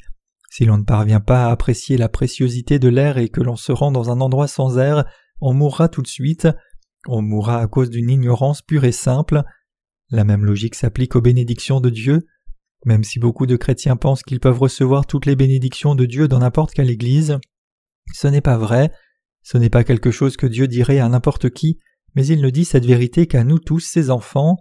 Si 0.51 0.65
l'on 0.65 0.79
ne 0.79 0.85
parvient 0.85 1.21
pas 1.21 1.47
à 1.47 1.51
apprécier 1.53 1.97
la 1.97 2.09
préciosité 2.09 2.81
de 2.81 2.89
l'air 2.89 3.19
et 3.19 3.29
que 3.29 3.41
l'on 3.41 3.57
se 3.57 3.71
rend 3.71 3.93
dans 3.93 4.11
un 4.11 4.21
endroit 4.21 4.49
sans 4.49 4.79
air, 4.79 5.05
on 5.41 5.55
mourra 5.55 5.89
tout 5.89 6.03
de 6.03 6.09
suite. 6.09 6.49
On 7.07 7.23
mourra 7.23 7.61
à 7.61 7.67
cause 7.69 7.89
d'une 7.89 8.11
ignorance 8.11 8.61
pure 8.61 8.85
et 8.85 8.93
simple. 8.93 9.43
La 10.11 10.25
même 10.25 10.45
logique 10.45 10.75
s'applique 10.75 11.15
aux 11.15 11.21
bénédictions 11.21 11.81
de 11.81 11.89
Dieu. 11.89 12.27
Même 12.85 13.05
si 13.05 13.21
beaucoup 13.21 13.47
de 13.47 13.57
chrétiens 13.57 13.97
pensent 13.97 14.25
qu'ils 14.25 14.41
peuvent 14.41 14.59
recevoir 14.59 15.07
toutes 15.07 15.27
les 15.27 15.37
bénédictions 15.37 15.95
de 15.95 16.05
Dieu 16.05 16.27
dans 16.27 16.41
n'importe 16.41 16.73
quelle 16.73 16.91
église, 16.91 17.39
ce 18.13 18.27
n'est 18.27 18.41
pas 18.41 18.59
vrai, 18.59 18.91
ce 19.43 19.57
n'est 19.57 19.71
pas 19.71 19.85
quelque 19.85 20.11
chose 20.11 20.37
que 20.37 20.47
Dieu 20.47 20.67
dirait 20.67 20.99
à 20.99 21.09
n'importe 21.09 21.51
qui, 21.51 21.79
mais 22.17 22.27
il 22.27 22.41
ne 22.41 22.51
dit 22.51 22.65
cette 22.65 22.87
vérité 22.87 23.27
qu'à 23.27 23.45
nous 23.45 23.61
tous, 23.61 23.81
ses 23.81 24.11
enfants. 24.11 24.57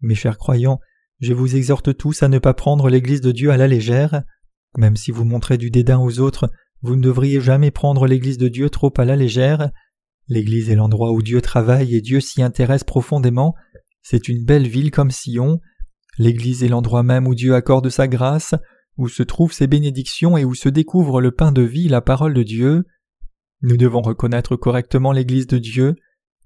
Mes 0.00 0.14
chers 0.16 0.38
croyants, 0.38 0.80
je 1.20 1.32
vous 1.34 1.54
exhorte 1.54 1.96
tous 1.96 2.22
à 2.22 2.28
ne 2.28 2.38
pas 2.38 2.54
prendre 2.54 2.88
l'Église 2.88 3.20
de 3.20 3.30
Dieu 3.30 3.50
à 3.50 3.56
la 3.56 3.68
légère. 3.68 4.24
Même 4.76 4.96
si 4.96 5.10
vous 5.10 5.24
montrez 5.24 5.58
du 5.58 5.70
dédain 5.70 5.98
aux 5.98 6.18
autres, 6.20 6.50
vous 6.82 6.96
ne 6.96 7.02
devriez 7.02 7.40
jamais 7.40 7.70
prendre 7.70 8.06
l'Église 8.06 8.38
de 8.38 8.48
Dieu 8.48 8.68
trop 8.70 8.92
à 8.96 9.04
la 9.04 9.16
légère. 9.16 9.70
L'Église 10.28 10.70
est 10.70 10.74
l'endroit 10.74 11.12
où 11.12 11.22
Dieu 11.22 11.40
travaille 11.40 11.94
et 11.94 12.00
Dieu 12.00 12.20
s'y 12.20 12.42
intéresse 12.42 12.84
profondément. 12.84 13.54
C'est 14.02 14.28
une 14.28 14.44
belle 14.44 14.68
ville 14.68 14.90
comme 14.90 15.10
Sion. 15.10 15.60
L'Église 16.18 16.62
est 16.62 16.68
l'endroit 16.68 17.02
même 17.02 17.26
où 17.26 17.34
Dieu 17.34 17.54
accorde 17.54 17.88
sa 17.88 18.08
grâce, 18.08 18.54
où 18.96 19.08
se 19.08 19.22
trouvent 19.22 19.52
ses 19.52 19.66
bénédictions 19.66 20.36
et 20.36 20.44
où 20.44 20.54
se 20.54 20.68
découvre 20.68 21.20
le 21.20 21.32
pain 21.32 21.52
de 21.52 21.62
vie, 21.62 21.88
la 21.88 22.00
parole 22.00 22.34
de 22.34 22.42
Dieu. 22.42 22.84
Nous 23.62 23.76
devons 23.76 24.02
reconnaître 24.02 24.56
correctement 24.56 25.12
l'Église 25.12 25.46
de 25.46 25.58
Dieu. 25.58 25.96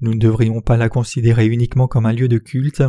Nous 0.00 0.14
ne 0.14 0.20
devrions 0.20 0.60
pas 0.60 0.76
la 0.76 0.88
considérer 0.88 1.46
uniquement 1.46 1.88
comme 1.88 2.06
un 2.06 2.12
lieu 2.12 2.28
de 2.28 2.38
culte. 2.38 2.84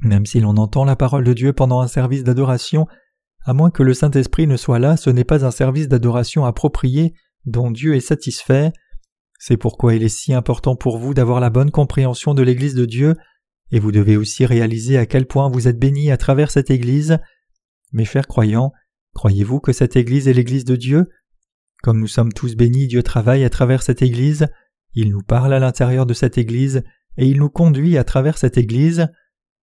Même 0.00 0.26
si 0.26 0.38
l'on 0.38 0.56
entend 0.58 0.84
la 0.84 0.96
parole 0.96 1.24
de 1.24 1.32
Dieu 1.32 1.52
pendant 1.52 1.80
un 1.80 1.88
service 1.88 2.24
d'adoration, 2.24 2.86
à 3.48 3.54
moins 3.54 3.70
que 3.70 3.82
le 3.82 3.94
Saint-Esprit 3.94 4.46
ne 4.46 4.58
soit 4.58 4.78
là, 4.78 4.98
ce 4.98 5.08
n'est 5.08 5.24
pas 5.24 5.46
un 5.46 5.50
service 5.50 5.88
d'adoration 5.88 6.44
approprié 6.44 7.14
dont 7.46 7.70
Dieu 7.70 7.94
est 7.94 8.00
satisfait. 8.00 8.72
C'est 9.38 9.56
pourquoi 9.56 9.94
il 9.94 10.02
est 10.02 10.10
si 10.10 10.34
important 10.34 10.76
pour 10.76 10.98
vous 10.98 11.14
d'avoir 11.14 11.40
la 11.40 11.48
bonne 11.48 11.70
compréhension 11.70 12.34
de 12.34 12.42
l'Église 12.42 12.74
de 12.74 12.84
Dieu, 12.84 13.14
et 13.70 13.78
vous 13.78 13.90
devez 13.90 14.18
aussi 14.18 14.44
réaliser 14.44 14.98
à 14.98 15.06
quel 15.06 15.26
point 15.26 15.48
vous 15.48 15.66
êtes 15.66 15.78
bénis 15.78 16.10
à 16.10 16.18
travers 16.18 16.50
cette 16.50 16.70
Église. 16.70 17.20
Mes 17.92 18.04
chers 18.04 18.26
croyants, 18.26 18.70
croyez-vous 19.14 19.60
que 19.60 19.72
cette 19.72 19.96
Église 19.96 20.28
est 20.28 20.34
l'Église 20.34 20.66
de 20.66 20.76
Dieu? 20.76 21.06
Comme 21.82 22.00
nous 22.00 22.06
sommes 22.06 22.34
tous 22.34 22.54
bénis, 22.54 22.86
Dieu 22.86 23.02
travaille 23.02 23.44
à 23.44 23.50
travers 23.50 23.82
cette 23.82 24.02
Église, 24.02 24.48
il 24.92 25.08
nous 25.08 25.22
parle 25.22 25.54
à 25.54 25.58
l'intérieur 25.58 26.04
de 26.04 26.12
cette 26.12 26.36
Église, 26.36 26.82
et 27.16 27.26
il 27.26 27.38
nous 27.38 27.48
conduit 27.48 27.96
à 27.96 28.04
travers 28.04 28.36
cette 28.36 28.58
Église. 28.58 29.08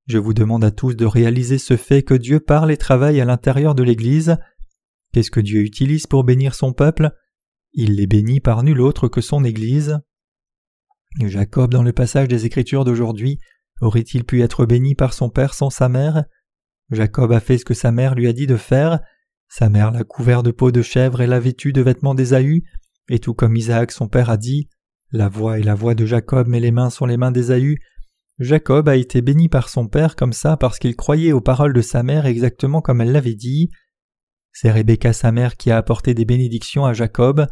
Je 0.07 0.19
vous 0.19 0.35
demande 0.35 0.63
à 0.63 0.71
tous 0.71 0.95
de 0.95 1.05
réaliser 1.05 1.57
ce 1.57 1.77
fait 1.77 2.03
que 2.03 2.13
Dieu 2.13 2.39
parle 2.39 2.71
et 2.71 2.77
travaille 2.77 3.19
à 3.19 3.25
l'intérieur 3.25 3.73
de 3.73 3.81
l'Église. 3.81 4.37
Qu'est-ce 5.11 5.31
que 5.31 5.39
Dieu 5.39 5.61
utilise 5.61 6.05
pour 6.05 6.23
bénir 6.23 6.53
son 6.53 6.73
peuple? 6.73 7.11
Il 7.73 7.95
les 7.95 8.05
bénit 8.05 8.39
par 8.39 8.61
nul 8.61 8.81
autre 8.81 9.07
que 9.07 9.21
son 9.21 9.43
Église. 9.43 9.99
Jacob, 11.19 11.71
dans 11.71 11.81
le 11.81 11.91
passage 11.91 12.27
des 12.27 12.45
Écritures 12.45 12.85
d'aujourd'hui, 12.85 13.39
aurait-il 13.81 14.25
pu 14.25 14.41
être 14.43 14.65
béni 14.65 14.93
par 14.93 15.13
son 15.13 15.29
père 15.29 15.55
sans 15.55 15.71
sa 15.71 15.89
mère? 15.89 16.25
Jacob 16.91 17.31
a 17.31 17.39
fait 17.39 17.57
ce 17.57 17.65
que 17.65 17.73
sa 17.73 17.91
mère 17.91 18.13
lui 18.13 18.27
a 18.27 18.33
dit 18.33 18.47
de 18.47 18.57
faire. 18.57 18.99
Sa 19.47 19.69
mère 19.69 19.91
l'a 19.91 20.03
couvert 20.03 20.43
de 20.43 20.51
peau 20.51 20.71
de 20.71 20.83
chèvre 20.83 21.21
et 21.21 21.27
l'a 21.27 21.39
vêtu 21.39 21.73
de 21.73 21.81
vêtements 21.81 22.13
d'Ésaü, 22.13 22.63
et 23.09 23.19
tout 23.19 23.33
comme 23.33 23.55
Isaac 23.55 23.91
son 23.91 24.07
père 24.07 24.29
a 24.29 24.37
dit, 24.37 24.69
la 25.11 25.29
voix 25.29 25.59
est 25.59 25.63
la 25.63 25.75
voix 25.75 25.95
de 25.95 26.05
Jacob, 26.05 26.47
mais 26.47 26.59
les 26.59 26.71
mains 26.71 26.89
sont 26.89 27.05
les 27.05 27.17
mains 27.17 27.31
d'Ésaü, 27.31 27.77
Jacob 28.39 28.89
a 28.89 28.97
été 28.97 29.21
béni 29.21 29.47
par 29.47 29.69
son 29.69 29.87
père 29.87 30.15
comme 30.15 30.33
ça 30.33 30.57
parce 30.57 30.77
qu'il 30.77 30.95
croyait 30.95 31.31
aux 31.31 31.41
paroles 31.41 31.73
de 31.73 31.81
sa 31.81 32.03
mère 32.03 32.25
exactement 32.25 32.81
comme 32.81 32.99
elle 32.99 33.13
l'avait 33.13 33.35
dit. 33.35 33.69
C'est 34.51 34.71
Rebecca 34.71 35.13
sa 35.13 35.31
mère 35.31 35.55
qui 35.55 35.71
a 35.71 35.77
apporté 35.77 36.13
des 36.13 36.25
bénédictions 36.25 36.85
à 36.85 36.93
Jacob. 36.93 37.47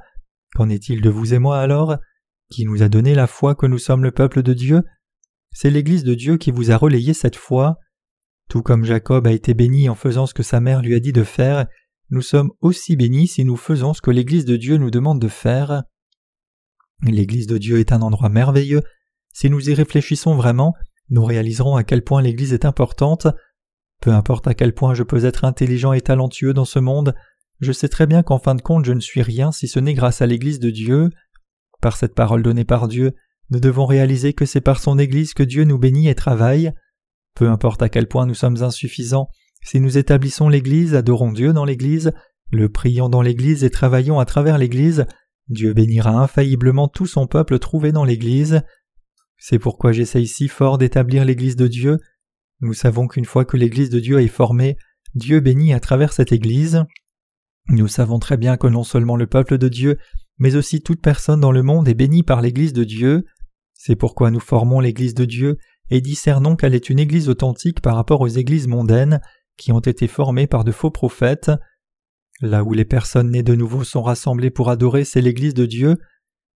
Qu'en 0.55 0.69
est-il 0.69 1.01
de 1.01 1.09
vous 1.09 1.33
et 1.33 1.39
moi 1.39 1.59
alors? 1.59 1.97
Qui 2.49 2.65
nous 2.65 2.83
a 2.83 2.89
donné 2.89 3.15
la 3.15 3.27
foi 3.27 3.55
que 3.55 3.65
nous 3.65 3.77
sommes 3.77 4.03
le 4.03 4.11
peuple 4.11 4.43
de 4.43 4.53
Dieu? 4.53 4.83
C'est 5.51 5.69
l'Église 5.69 6.03
de 6.03 6.15
Dieu 6.15 6.37
qui 6.37 6.51
vous 6.51 6.71
a 6.71 6.77
relayé 6.77 7.13
cette 7.13 7.35
foi. 7.37 7.77
Tout 8.49 8.61
comme 8.61 8.83
Jacob 8.83 9.25
a 9.25 9.31
été 9.31 9.53
béni 9.53 9.87
en 9.87 9.95
faisant 9.95 10.25
ce 10.25 10.33
que 10.33 10.43
sa 10.43 10.59
mère 10.59 10.81
lui 10.81 10.95
a 10.95 10.99
dit 10.99 11.13
de 11.13 11.23
faire, 11.23 11.67
nous 12.09 12.21
sommes 12.21 12.51
aussi 12.59 12.95
bénis 12.95 13.27
si 13.27 13.45
nous 13.45 13.55
faisons 13.55 13.93
ce 13.93 14.01
que 14.01 14.11
l'Église 14.11 14.45
de 14.45 14.57
Dieu 14.57 14.77
nous 14.77 14.91
demande 14.91 15.21
de 15.21 15.29
faire. 15.29 15.83
L'Église 17.01 17.47
de 17.47 17.57
Dieu 17.57 17.79
est 17.79 17.91
un 17.91 18.01
endroit 18.01 18.29
merveilleux 18.29 18.83
si 19.33 19.49
nous 19.49 19.69
y 19.69 19.73
réfléchissons 19.73 20.35
vraiment, 20.35 20.73
nous 21.09 21.25
réaliserons 21.25 21.75
à 21.75 21.83
quel 21.83 22.03
point 22.03 22.21
l'Église 22.21 22.53
est 22.53 22.65
importante. 22.65 23.27
Peu 24.01 24.11
importe 24.11 24.47
à 24.47 24.53
quel 24.53 24.73
point 24.73 24.93
je 24.93 25.03
peux 25.03 25.25
être 25.25 25.43
intelligent 25.43 25.93
et 25.93 26.01
talentueux 26.01 26.53
dans 26.53 26.65
ce 26.65 26.79
monde, 26.79 27.15
je 27.59 27.71
sais 27.71 27.89
très 27.89 28.07
bien 28.07 28.23
qu'en 28.23 28.39
fin 28.39 28.55
de 28.55 28.61
compte 28.61 28.85
je 28.85 28.93
ne 28.93 28.99
suis 28.99 29.21
rien 29.21 29.51
si 29.51 29.67
ce 29.67 29.79
n'est 29.79 29.93
grâce 29.93 30.21
à 30.21 30.25
l'Église 30.25 30.59
de 30.59 30.69
Dieu. 30.69 31.09
Par 31.81 31.97
cette 31.97 32.15
parole 32.15 32.43
donnée 32.43 32.65
par 32.65 32.87
Dieu, 32.87 33.13
nous 33.49 33.59
devons 33.59 33.85
réaliser 33.85 34.33
que 34.33 34.45
c'est 34.45 34.61
par 34.61 34.79
son 34.79 34.97
Église 34.97 35.33
que 35.33 35.43
Dieu 35.43 35.63
nous 35.63 35.77
bénit 35.77 36.09
et 36.09 36.15
travaille. 36.15 36.71
Peu 37.35 37.49
importe 37.49 37.81
à 37.81 37.89
quel 37.89 38.07
point 38.07 38.25
nous 38.25 38.33
sommes 38.33 38.63
insuffisants, 38.63 39.29
si 39.63 39.79
nous 39.79 39.97
établissons 39.97 40.49
l'Église, 40.49 40.93
adorons 40.93 41.31
Dieu 41.31 41.53
dans 41.53 41.65
l'Église, 41.65 42.11
le 42.51 42.69
prions 42.69 43.09
dans 43.09 43.21
l'Église 43.21 43.63
et 43.63 43.69
travaillons 43.69 44.19
à 44.19 44.25
travers 44.25 44.57
l'Église, 44.57 45.05
Dieu 45.47 45.73
bénira 45.73 46.11
infailliblement 46.11 46.87
tout 46.87 47.05
son 47.05 47.27
peuple 47.27 47.59
trouvé 47.59 47.91
dans 47.91 48.05
l'Église. 48.05 48.61
C'est 49.45 49.59
pourquoi 49.59 49.91
j'essaye 49.91 50.25
si 50.25 50.47
fort 50.47 50.77
d'établir 50.77 51.25
l'Église 51.25 51.57
de 51.57 51.67
Dieu. 51.67 51.99
Nous 52.61 52.73
savons 52.73 53.09
qu'une 53.09 53.25
fois 53.25 53.43
que 53.43 53.57
l'Église 53.57 53.89
de 53.89 53.99
Dieu 53.99 54.21
est 54.21 54.29
formée, 54.29 54.77
Dieu 55.15 55.41
bénit 55.41 55.73
à 55.73 55.81
travers 55.81 56.13
cette 56.13 56.31
Église. 56.31 56.85
Nous 57.67 57.89
savons 57.89 58.19
très 58.19 58.37
bien 58.37 58.55
que 58.55 58.67
non 58.67 58.85
seulement 58.85 59.17
le 59.17 59.27
peuple 59.27 59.57
de 59.57 59.67
Dieu, 59.67 59.97
mais 60.37 60.55
aussi 60.55 60.81
toute 60.81 61.01
personne 61.01 61.41
dans 61.41 61.51
le 61.51 61.61
monde 61.61 61.89
est 61.89 61.93
bénie 61.93 62.23
par 62.23 62.39
l'Église 62.39 62.71
de 62.71 62.85
Dieu. 62.85 63.25
C'est 63.73 63.97
pourquoi 63.97 64.31
nous 64.31 64.39
formons 64.39 64.79
l'Église 64.79 65.13
de 65.13 65.25
Dieu 65.25 65.57
et 65.89 65.99
discernons 65.99 66.55
qu'elle 66.55 66.73
est 66.73 66.89
une 66.89 66.99
Église 66.99 67.27
authentique 67.27 67.81
par 67.81 67.97
rapport 67.97 68.21
aux 68.21 68.29
Églises 68.29 68.69
mondaines 68.69 69.19
qui 69.57 69.73
ont 69.73 69.81
été 69.81 70.07
formées 70.07 70.47
par 70.47 70.63
de 70.63 70.71
faux 70.71 70.89
prophètes. 70.89 71.51
Là 72.39 72.63
où 72.63 72.71
les 72.71 72.85
personnes 72.85 73.31
nées 73.31 73.43
de 73.43 73.55
nouveau 73.55 73.83
sont 73.83 74.03
rassemblées 74.03 74.51
pour 74.51 74.69
adorer, 74.69 75.03
c'est 75.03 75.19
l'Église 75.19 75.53
de 75.53 75.65
Dieu, 75.65 75.97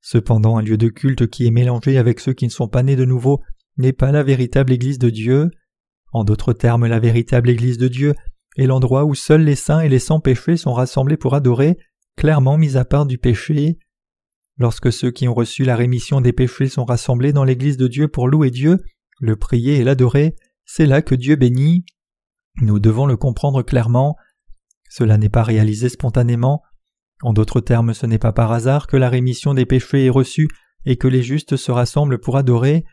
Cependant, 0.02 0.58
un 0.58 0.62
lieu 0.62 0.78
de 0.78 0.90
culte 0.90 1.28
qui 1.28 1.48
est 1.48 1.52
mélangé 1.52 1.98
avec 1.98 2.20
ceux 2.20 2.34
qui 2.34 2.46
ne 2.46 2.52
sont 2.52 2.68
pas 2.68 2.84
nés 2.84 2.96
de 2.96 3.06
nouveau 3.06 3.42
n'est 3.78 3.94
pas 3.94 4.12
la 4.12 4.24
véritable 4.24 4.72
Église 4.72 5.00
de 5.00 5.10
Dieu. 5.10 5.52
En 6.12 6.24
d'autres 6.24 6.54
termes, 6.54 6.88
la 6.88 7.00
véritable 7.00 7.50
Église 7.50 7.78
de 7.78 7.88
Dieu 7.88 8.16
est 8.58 8.66
l'endroit 8.66 9.06
où 9.06 9.14
seuls 9.14 9.44
les 9.44 9.56
saints 9.56 9.82
et 9.82 9.90
les 9.90 10.00
sans 10.00 10.20
péchés 10.20 10.58
sont 10.58 10.74
rassemblés 10.74 11.18
pour 11.18 11.36
adorer, 11.36 11.78
clairement 12.16 12.58
mis 12.58 12.78
à 12.78 12.86
part 12.86 13.06
du 13.06 13.18
péché. 13.18 13.78
Lorsque 14.58 14.92
ceux 14.92 15.12
qui 15.12 15.28
ont 15.28 15.34
reçu 15.34 15.64
la 15.64 15.76
rémission 15.76 16.22
des 16.22 16.34
péchés 16.34 16.68
sont 16.68 16.86
rassemblés 16.86 17.34
dans 17.34 17.44
l'Église 17.44 17.78
de 17.78 17.88
Dieu 17.88 18.08
pour 18.08 18.28
louer 18.28 18.50
Dieu, 18.50 18.80
le 19.20 19.36
prier 19.36 19.76
et 19.76 19.84
l'adorer, 19.84 20.36
c'est 20.66 20.88
là 20.88 21.02
que 21.02 21.16
Dieu 21.16 21.36
bénit. 21.36 21.86
Nous 22.62 22.80
devons 22.80 23.06
le 23.06 23.18
comprendre 23.18 23.62
clairement. 23.62 24.16
Cela 24.90 25.18
n'est 25.18 25.30
pas 25.30 25.44
réalisé 25.44 25.90
spontanément, 25.90 26.64
en 27.22 27.34
d'autres 27.34 27.62
termes, 27.62 27.94
ce 27.94 28.06
n'est 28.06 28.20
pas 28.20 28.32
par 28.32 28.52
hasard 28.52 28.88
que 28.88 28.98
la 28.98 29.10
rémission 29.10 29.54
des 29.54 29.66
péchés 29.66 30.06
est 30.06 30.12
reçue 30.12 30.48
et 30.86 30.98
que 30.98 31.08
les 31.08 31.24
justes 31.24 31.58
se 31.58 31.72
rassemblent 31.72 32.20
pour 32.20 32.38
adorer. 32.38 32.86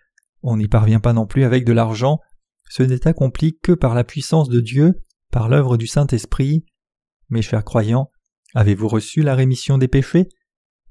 On 0.42 0.56
n'y 0.56 0.68
parvient 0.68 1.00
pas 1.00 1.12
non 1.12 1.26
plus 1.26 1.44
avec 1.44 1.64
de 1.64 1.72
l'argent. 1.72 2.18
Ce 2.70 2.82
n'est 2.82 3.06
accompli 3.06 3.58
que 3.62 3.72
par 3.72 3.94
la 3.94 4.04
puissance 4.04 4.48
de 4.48 4.60
Dieu, 4.60 5.02
par 5.30 5.48
l'œuvre 5.48 5.76
du 5.76 5.86
Saint-Esprit. 5.86 6.64
Mes 7.28 7.42
chers 7.42 7.64
croyants, 7.64 8.10
avez-vous 8.54 8.88
reçu 8.88 9.22
la 9.22 9.34
rémission 9.34 9.78
des 9.78 9.88
péchés? 9.88 10.28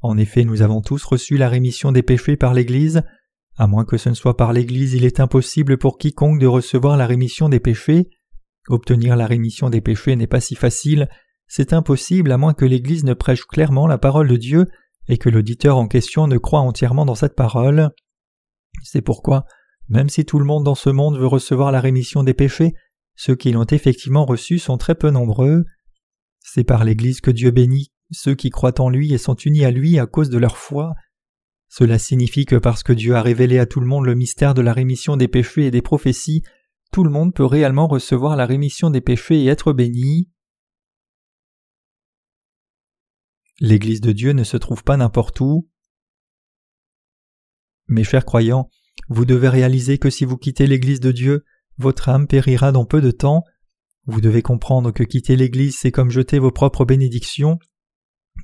En 0.01 0.17
effet, 0.17 0.43
nous 0.43 0.61
avons 0.61 0.81
tous 0.81 1.03
reçu 1.03 1.37
la 1.37 1.49
rémission 1.49 1.91
des 1.91 2.03
péchés 2.03 2.35
par 2.35 2.53
l'Église. 2.53 3.03
À 3.57 3.67
moins 3.67 3.85
que 3.85 3.97
ce 3.97 4.09
ne 4.09 4.15
soit 4.15 4.37
par 4.37 4.53
l'Église, 4.53 4.93
il 4.93 5.05
est 5.05 5.19
impossible 5.19 5.77
pour 5.77 5.97
quiconque 5.97 6.39
de 6.39 6.47
recevoir 6.47 6.97
la 6.97 7.07
rémission 7.07 7.49
des 7.49 7.59
péchés. 7.59 8.09
Obtenir 8.67 9.15
la 9.15 9.27
rémission 9.27 9.69
des 9.69 9.81
péchés 9.81 10.15
n'est 10.15 10.27
pas 10.27 10.39
si 10.39 10.55
facile, 10.55 11.09
c'est 11.47 11.73
impossible 11.73 12.31
à 12.31 12.37
moins 12.37 12.53
que 12.53 12.65
l'Église 12.65 13.03
ne 13.03 13.13
prêche 13.13 13.45
clairement 13.45 13.87
la 13.87 13.97
parole 13.97 14.27
de 14.27 14.37
Dieu 14.37 14.67
et 15.07 15.17
que 15.17 15.29
l'auditeur 15.29 15.77
en 15.77 15.87
question 15.87 16.27
ne 16.27 16.37
croit 16.37 16.61
entièrement 16.61 17.05
dans 17.05 17.15
cette 17.15 17.35
parole. 17.35 17.89
C'est 18.83 19.01
pourquoi, 19.01 19.45
même 19.89 20.09
si 20.09 20.25
tout 20.25 20.39
le 20.39 20.45
monde 20.45 20.63
dans 20.63 20.75
ce 20.75 20.89
monde 20.89 21.17
veut 21.17 21.27
recevoir 21.27 21.71
la 21.71 21.81
rémission 21.81 22.23
des 22.23 22.33
péchés, 22.33 22.73
ceux 23.15 23.35
qui 23.35 23.51
l'ont 23.51 23.65
effectivement 23.65 24.25
reçu 24.25 24.59
sont 24.59 24.77
très 24.77 24.95
peu 24.95 25.11
nombreux. 25.11 25.65
C'est 26.39 26.63
par 26.63 26.83
l'Église 26.83 27.21
que 27.21 27.31
Dieu 27.31 27.51
bénit 27.51 27.91
ceux 28.11 28.35
qui 28.35 28.49
croient 28.49 28.79
en 28.79 28.89
lui 28.89 29.13
et 29.13 29.17
sont 29.17 29.35
unis 29.35 29.65
à 29.65 29.71
lui 29.71 29.99
à 29.99 30.05
cause 30.05 30.29
de 30.29 30.37
leur 30.37 30.57
foi. 30.57 30.93
Cela 31.67 31.97
signifie 31.97 32.45
que 32.45 32.55
parce 32.55 32.83
que 32.83 32.93
Dieu 32.93 33.15
a 33.15 33.21
révélé 33.21 33.59
à 33.59 33.65
tout 33.65 33.79
le 33.79 33.87
monde 33.87 34.05
le 34.05 34.15
mystère 34.15 34.53
de 34.53 34.61
la 34.61 34.73
rémission 34.73 35.17
des 35.17 35.27
péchés 35.27 35.65
et 35.65 35.71
des 35.71 35.81
prophéties, 35.81 36.43
tout 36.91 37.03
le 37.03 37.09
monde 37.09 37.33
peut 37.33 37.45
réellement 37.45 37.87
recevoir 37.87 38.35
la 38.35 38.45
rémission 38.45 38.91
des 38.91 39.01
péchés 39.01 39.41
et 39.41 39.47
être 39.47 39.73
béni. 39.73 40.29
L'Église 43.59 44.01
de 44.01 44.11
Dieu 44.11 44.31
ne 44.31 44.43
se 44.43 44.57
trouve 44.57 44.83
pas 44.83 44.97
n'importe 44.97 45.39
où. 45.39 45.69
Mes 47.87 48.03
chers 48.03 48.25
croyants, 48.25 48.69
vous 49.09 49.25
devez 49.25 49.49
réaliser 49.49 49.97
que 49.97 50.09
si 50.09 50.25
vous 50.25 50.37
quittez 50.37 50.67
l'Église 50.67 50.99
de 50.99 51.11
Dieu, 51.11 51.45
votre 51.77 52.09
âme 52.09 52.27
périra 52.27 52.71
dans 52.71 52.85
peu 52.85 53.01
de 53.01 53.11
temps. 53.11 53.43
Vous 54.05 54.21
devez 54.21 54.41
comprendre 54.41 54.91
que 54.91 55.03
quitter 55.03 55.35
l'Église, 55.35 55.77
c'est 55.79 55.91
comme 55.91 56.09
jeter 56.09 56.39
vos 56.39 56.51
propres 56.51 56.85
bénédictions. 56.85 57.59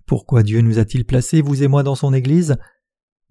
Pourquoi 0.05 0.43
Dieu 0.43 0.61
nous 0.61 0.79
a-t-il 0.79 1.05
placés, 1.05 1.41
vous 1.41 1.63
et 1.63 1.67
moi, 1.67 1.83
dans 1.83 1.95
son 1.95 2.13
Église? 2.13 2.57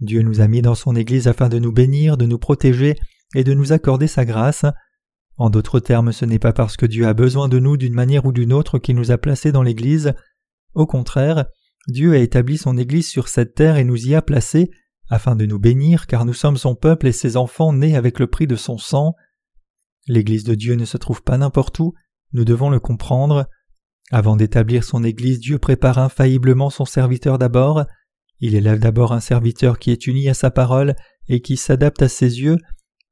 Dieu 0.00 0.22
nous 0.22 0.40
a 0.40 0.48
mis 0.48 0.62
dans 0.62 0.74
son 0.74 0.94
Église 0.94 1.28
afin 1.28 1.48
de 1.48 1.58
nous 1.58 1.72
bénir, 1.72 2.16
de 2.16 2.26
nous 2.26 2.38
protéger 2.38 2.96
et 3.34 3.44
de 3.44 3.54
nous 3.54 3.72
accorder 3.72 4.06
sa 4.06 4.24
grâce. 4.24 4.64
En 5.36 5.50
d'autres 5.50 5.80
termes, 5.80 6.12
ce 6.12 6.24
n'est 6.24 6.38
pas 6.38 6.52
parce 6.52 6.76
que 6.76 6.86
Dieu 6.86 7.06
a 7.06 7.14
besoin 7.14 7.48
de 7.48 7.58
nous 7.58 7.76
d'une 7.76 7.94
manière 7.94 8.24
ou 8.26 8.32
d'une 8.32 8.52
autre 8.52 8.78
qu'il 8.78 8.96
nous 8.96 9.10
a 9.10 9.18
placés 9.18 9.52
dans 9.52 9.62
l'Église. 9.62 10.14
Au 10.74 10.86
contraire, 10.86 11.46
Dieu 11.88 12.12
a 12.12 12.18
établi 12.18 12.58
son 12.58 12.76
Église 12.76 13.08
sur 13.08 13.28
cette 13.28 13.54
terre 13.54 13.78
et 13.78 13.84
nous 13.84 14.06
y 14.06 14.14
a 14.14 14.20
placés 14.20 14.70
afin 15.08 15.34
de 15.36 15.46
nous 15.46 15.58
bénir 15.58 16.06
car 16.06 16.26
nous 16.26 16.34
sommes 16.34 16.58
son 16.58 16.74
peuple 16.74 17.06
et 17.06 17.12
ses 17.12 17.38
enfants 17.38 17.72
nés 17.72 17.96
avec 17.96 18.18
le 18.18 18.26
prix 18.26 18.46
de 18.46 18.56
son 18.56 18.76
sang. 18.76 19.14
L'Église 20.06 20.44
de 20.44 20.54
Dieu 20.54 20.74
ne 20.74 20.84
se 20.84 20.98
trouve 20.98 21.22
pas 21.22 21.38
n'importe 21.38 21.78
où, 21.78 21.94
nous 22.32 22.44
devons 22.44 22.68
le 22.68 22.78
comprendre. 22.78 23.48
Avant 24.10 24.36
d'établir 24.36 24.84
son 24.84 25.02
Église, 25.02 25.40
Dieu 25.40 25.58
prépare 25.58 25.98
infailliblement 25.98 26.68
son 26.68 26.84
serviteur 26.84 27.38
d'abord. 27.38 27.84
Il 28.40 28.54
élève 28.54 28.78
d'abord 28.78 29.12
un 29.12 29.20
serviteur 29.20 29.78
qui 29.78 29.90
est 29.90 30.06
uni 30.06 30.28
à 30.28 30.34
sa 30.34 30.50
parole 30.50 30.94
et 31.28 31.40
qui 31.40 31.56
s'adapte 31.56 32.02
à 32.02 32.08
ses 32.08 32.40
yeux, 32.40 32.58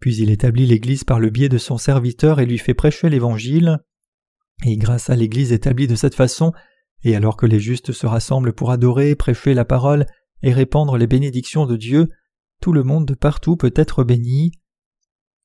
puis 0.01 0.17
il 0.17 0.31
établit 0.31 0.67
l'Église 0.67 1.05
par 1.05 1.19
le 1.19 1.31
biais 1.31 1.49
de 1.49 1.59
son 1.59 1.79
serviteur 1.79 2.41
et 2.41 2.47
lui 2.47 2.59
fait 2.59 2.75
prêcher 2.75 3.09
l'Évangile. 3.09 3.79
Et 4.65 4.77
grâce 4.77 5.11
à 5.11 5.17
l'Église 5.17 5.53
établie 5.53 5.87
de 5.87 5.97
cette 5.97 6.15
façon, 6.15 6.53
et 7.05 7.17
alors 7.17 7.37
que 7.37 7.47
les 7.47 7.61
justes 7.61 7.93
se 7.93 8.07
rassemblent 8.07 8.53
pour 8.53 8.71
adorer, 8.71 9.15
prêcher 9.15 9.55
la 9.55 9.65
parole 9.65 10.07
et 10.43 10.53
répandre 10.53 10.97
les 10.97 11.07
bénédictions 11.07 11.67
de 11.67 11.77
Dieu, 11.77 12.09
tout 12.61 12.73
le 12.73 12.83
monde 12.83 13.07
de 13.07 13.15
partout 13.15 13.57
peut 13.57 13.75
être 13.75 14.05
béni. 14.05 14.53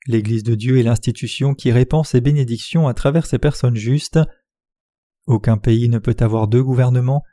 L'Église 0.07 0.43
de 0.43 0.55
Dieu 0.55 0.79
est 0.79 0.83
l'institution 0.83 1.53
qui 1.53 1.71
répand 1.71 2.05
ses 2.05 2.21
bénédictions 2.21 2.87
à 2.87 2.93
travers 2.93 3.25
ses 3.25 3.37
personnes 3.37 3.75
justes. 3.75 4.19
Aucun 5.27 5.57
pays 5.57 5.89
ne 5.89 5.99
peut 5.99 6.15
avoir 6.19 6.47
deux 6.47 6.63
gouvernements, 6.63 7.23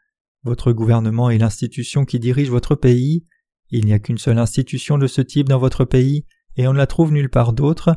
votre 0.44 0.72
gouvernement 0.72 1.30
est 1.30 1.38
l'institution 1.38 2.04
qui 2.04 2.18
dirige 2.18 2.50
votre 2.50 2.74
pays. 2.74 3.24
Il 3.70 3.84
n'y 3.84 3.92
a 3.92 3.98
qu'une 3.98 4.18
seule 4.18 4.38
institution 4.38 4.96
de 4.96 5.06
ce 5.06 5.20
type 5.20 5.48
dans 5.48 5.58
votre 5.58 5.84
pays, 5.84 6.24
et 6.56 6.66
on 6.68 6.72
ne 6.72 6.78
la 6.78 6.86
trouve 6.86 7.12
nulle 7.12 7.30
part 7.30 7.52
d'autre. 7.52 7.96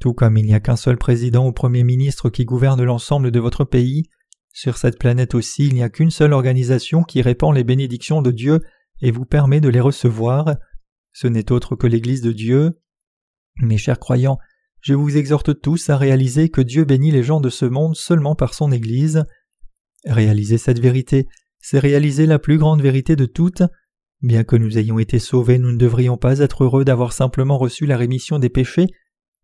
Tout 0.00 0.12
comme 0.12 0.36
il 0.36 0.46
n'y 0.46 0.54
a 0.54 0.60
qu'un 0.60 0.76
seul 0.76 0.96
président 0.96 1.46
ou 1.46 1.52
premier 1.52 1.84
ministre 1.84 2.30
qui 2.30 2.44
gouverne 2.44 2.82
l'ensemble 2.82 3.30
de 3.30 3.40
votre 3.40 3.64
pays, 3.64 4.04
sur 4.58 4.76
cette 4.76 4.98
planète 4.98 5.36
aussi 5.36 5.66
il 5.66 5.74
n'y 5.74 5.84
a 5.84 5.88
qu'une 5.88 6.10
seule 6.10 6.32
organisation 6.32 7.04
qui 7.04 7.22
répand 7.22 7.54
les 7.54 7.62
bénédictions 7.62 8.22
de 8.22 8.32
Dieu 8.32 8.60
et 9.00 9.12
vous 9.12 9.24
permet 9.24 9.60
de 9.60 9.68
les 9.68 9.78
recevoir. 9.78 10.56
Ce 11.12 11.28
n'est 11.28 11.52
autre 11.52 11.76
que 11.76 11.86
l'Église 11.86 12.22
de 12.22 12.32
Dieu. 12.32 12.80
Mes 13.60 13.78
chers 13.78 14.00
croyants, 14.00 14.38
je 14.80 14.94
vous 14.94 15.16
exhorte 15.16 15.60
tous 15.60 15.90
à 15.90 15.96
réaliser 15.96 16.48
que 16.48 16.60
Dieu 16.60 16.84
bénit 16.84 17.12
les 17.12 17.22
gens 17.22 17.40
de 17.40 17.50
ce 17.50 17.66
monde 17.66 17.94
seulement 17.94 18.34
par 18.34 18.52
son 18.52 18.72
Église. 18.72 19.22
Réalisez 20.04 20.58
cette 20.58 20.80
vérité 20.80 21.28
c'est 21.60 21.78
réaliser 21.78 22.26
la 22.26 22.40
plus 22.40 22.58
grande 22.58 22.82
vérité 22.82 23.14
de 23.14 23.26
toutes. 23.26 23.62
Bien 24.22 24.42
que 24.42 24.56
nous 24.56 24.78
ayons 24.78 24.98
été 24.98 25.20
sauvés, 25.20 25.58
nous 25.58 25.70
ne 25.70 25.78
devrions 25.78 26.16
pas 26.16 26.40
être 26.40 26.64
heureux 26.64 26.84
d'avoir 26.84 27.12
simplement 27.12 27.58
reçu 27.58 27.86
la 27.86 27.96
rémission 27.96 28.40
des 28.40 28.48
péchés. 28.48 28.86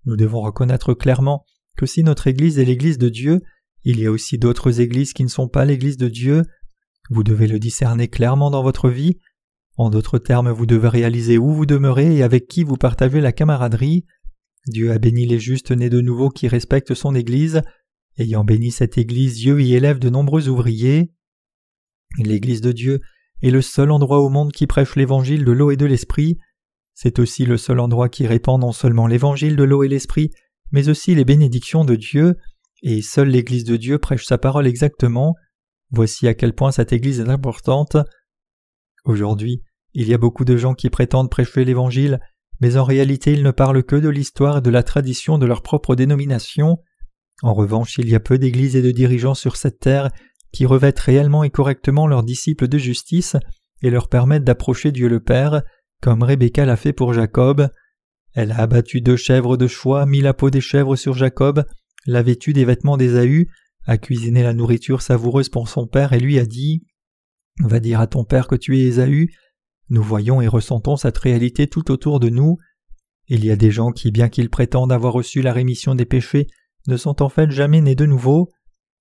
Nous 0.07 0.17
devons 0.17 0.41
reconnaître 0.41 0.95
clairement 0.95 1.45
que 1.77 1.87
si 1.87 2.03
notre 2.03 2.27
Église 2.27 2.59
est 2.59 2.65
l'Église 2.65 2.99
de 2.99 3.09
Dieu, 3.09 3.43
il 3.85 4.01
y 4.01 4.07
a 4.07 4.11
aussi 4.11 4.39
d'autres 4.39 4.81
Églises 4.81 5.13
qui 5.13 5.25
ne 5.25 5.29
sont 5.29 5.49
pas 5.49 5.65
l'Église 5.65 5.97
de 5.97 6.09
Dieu. 6.09 6.43
Vous 7.11 7.23
devez 7.23 7.47
le 7.47 7.59
discerner 7.59 8.09
clairement 8.09 8.51
dans 8.51 8.63
votre 8.63 8.89
vie. 8.89 9.19
En 9.77 9.91
d'autres 9.91 10.19
termes, 10.19 10.51
vous 10.51 10.67
devez 10.67 10.89
réaliser 10.89 11.37
où 11.37 11.53
vous 11.53 11.67
demeurez 11.67 12.17
et 12.17 12.23
avec 12.23 12.47
qui 12.47 12.65
vous 12.65 12.77
partagez 12.77 13.21
la 13.21 13.33
camaraderie. 13.33 14.07
Dieu 14.67 14.93
a 14.93 14.99
béni 14.99 15.27
les 15.27 15.39
justes 15.39 15.73
nés 15.73 15.91
de 15.91 16.01
nouveau 16.01 16.31
qui 16.31 16.49
respectent 16.49 16.95
son 16.95 17.15
Église. 17.15 17.63
Ayant 18.17 18.45
béni 18.45 18.71
cette 18.71 18.97
Église, 18.97 19.35
Dieu 19.35 19.61
y 19.61 19.75
élève 19.75 19.99
de 19.99 20.09
nombreux 20.09 20.49
ouvriers. 20.49 21.13
L'Église 22.19 22.61
de 22.61 22.73
Dieu 22.73 23.01
est 23.43 23.51
le 23.51 23.61
seul 23.61 23.91
endroit 23.91 24.21
au 24.21 24.31
monde 24.31 24.53
qui 24.53 24.67
prêche 24.67 24.97
l'évangile 24.97 25.45
de 25.45 25.53
l'eau 25.53 25.71
et 25.71 25.77
de 25.77 25.87
l'esprit. 25.87 26.39
C'est 26.95 27.19
aussi 27.19 27.45
le 27.45 27.57
seul 27.57 27.81
endroit 27.81 28.09
qui 28.09 28.27
répand 28.27 28.61
non 28.61 28.73
seulement 28.73 29.09
l'évangile 29.09 29.57
de 29.57 29.65
l'eau 29.65 29.83
et 29.83 29.89
l'esprit, 29.89 30.31
mais 30.71 30.89
aussi 30.89 31.15
les 31.15 31.25
bénédictions 31.25 31.85
de 31.85 31.97
Dieu, 31.97 32.37
et 32.85 33.01
seule 33.01 33.31
l'Église 33.31 33.65
de 33.65 33.77
Dieu 33.77 33.99
prêche 33.99 34.27
sa 34.27 34.37
parole 34.37 34.67
exactement. 34.67 35.35
Voici 35.91 36.29
à 36.29 36.35
quel 36.35 36.55
point 36.55 36.71
cette 36.71 36.93
Église 36.93 37.19
est 37.19 37.31
importante. 37.31 37.97
Aujourd'hui, 39.07 39.63
il 39.95 40.07
y 40.07 40.15
a 40.15 40.19
beaucoup 40.19 40.45
de 40.45 40.59
gens 40.59 40.75
qui 40.75 40.91
prétendent 40.91 41.31
prêcher 41.31 41.65
l'Évangile, 41.65 42.21
mais 42.61 42.77
en 42.77 42.85
réalité 42.85 43.33
ils 43.33 43.43
ne 43.43 43.53
parlent 43.53 43.83
que 43.83 43.97
de 43.97 44.11
l'histoire 44.11 44.59
et 44.59 44.61
de 44.61 44.69
la 44.69 44.83
tradition 44.83 45.39
de 45.39 45.47
leur 45.47 45.63
propre 45.63 45.97
dénomination. 45.97 46.77
En 47.43 47.55
revanche, 47.55 47.97
il 47.97 48.09
y 48.09 48.15
a 48.15 48.21
peu 48.21 48.37
d'églises 48.37 48.77
et 48.77 48.83
de 48.83 48.91
dirigeants 48.91 49.35
sur 49.35 49.57
cette 49.57 49.81
terre 49.81 50.11
qui 50.53 50.67
revêtent 50.67 51.01
réellement 51.01 51.43
et 51.43 51.51
correctement 51.51 52.07
leurs 52.07 52.23
disciples 52.23 52.69
de 52.69 52.77
justice 52.77 53.35
et 53.83 53.89
leur 53.89 54.09
permettent 54.09 54.45
d'approcher 54.45 54.93
Dieu 54.93 55.09
le 55.09 55.21
Père, 55.21 55.63
comme 56.03 56.23
Rebecca 56.23 56.67
l'a 56.67 56.77
fait 56.77 56.93
pour 56.93 57.15
Jacob. 57.15 57.69
Elle 58.35 58.53
a 58.53 58.59
abattu 58.59 59.01
deux 59.01 59.17
chèvres 59.17 59.57
de 59.57 59.67
choix, 59.67 60.05
mis 60.05 60.21
la 60.21 60.35
peau 60.35 60.51
des 60.51 60.61
chèvres 60.61 60.97
sur 60.97 61.15
Jacob, 61.15 61.65
l'a 62.07 62.23
vêtu 62.23 62.53
des 62.53 62.65
vêtements 62.65 62.97
d'Ésaü, 62.97 63.49
a 63.87 63.99
cuisiné 63.99 64.43
la 64.43 64.55
nourriture 64.55 65.03
savoureuse 65.03 65.49
pour 65.49 65.69
son 65.69 65.87
père 65.87 66.13
et 66.13 66.21
lui 66.21 66.39
a 66.39 66.47
dit 66.47 66.85
Va 67.61 67.81
dire 67.81 68.01
à 68.01 68.07
ton 68.07 68.25
père 68.25 68.49
que 68.49 68.57
tu 68.57 68.79
es 68.79 68.83
Ésaü. 68.83 69.31
Nous 69.91 70.03
voyons 70.03 70.41
et 70.41 70.49
ressentons 70.49 70.97
cette 70.97 71.19
réalité 71.19 71.67
tout 71.67 71.91
autour 71.91 72.19
de 72.19 72.29
nous. 72.29 72.57
Il 73.29 73.45
y 73.45 73.51
a 73.51 73.57
des 73.57 73.71
gens 73.71 73.93
qui, 73.93 74.11
bien 74.11 74.29
qu'ils 74.29 74.51
prétendent 74.51 74.93
avoir 74.93 75.13
reçu 75.13 75.41
la 75.41 75.53
rémission 75.53 75.95
des 75.95 76.05
péchés, 76.05 76.47
ne 76.89 76.97
sont 76.97 77.23
en 77.23 77.29
fait 77.29 77.51
jamais 77.51 77.81
nés 77.81 77.95
de 77.95 78.07
nouveau. 78.07 78.51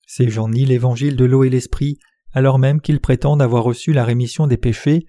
Ces 0.05 0.29
gens 0.29 0.49
nient 0.49 0.65
l'évangile 0.65 1.15
de 1.15 1.25
l'eau 1.25 1.43
et 1.43 1.49
l'esprit, 1.49 1.97
alors 2.31 2.59
même 2.59 2.81
qu'ils 2.81 2.99
prétendent 2.99 3.41
avoir 3.41 3.63
reçu 3.63 3.93
la 3.93 4.05
rémission 4.05 4.47
des 4.47 4.57
péchés. 4.57 5.05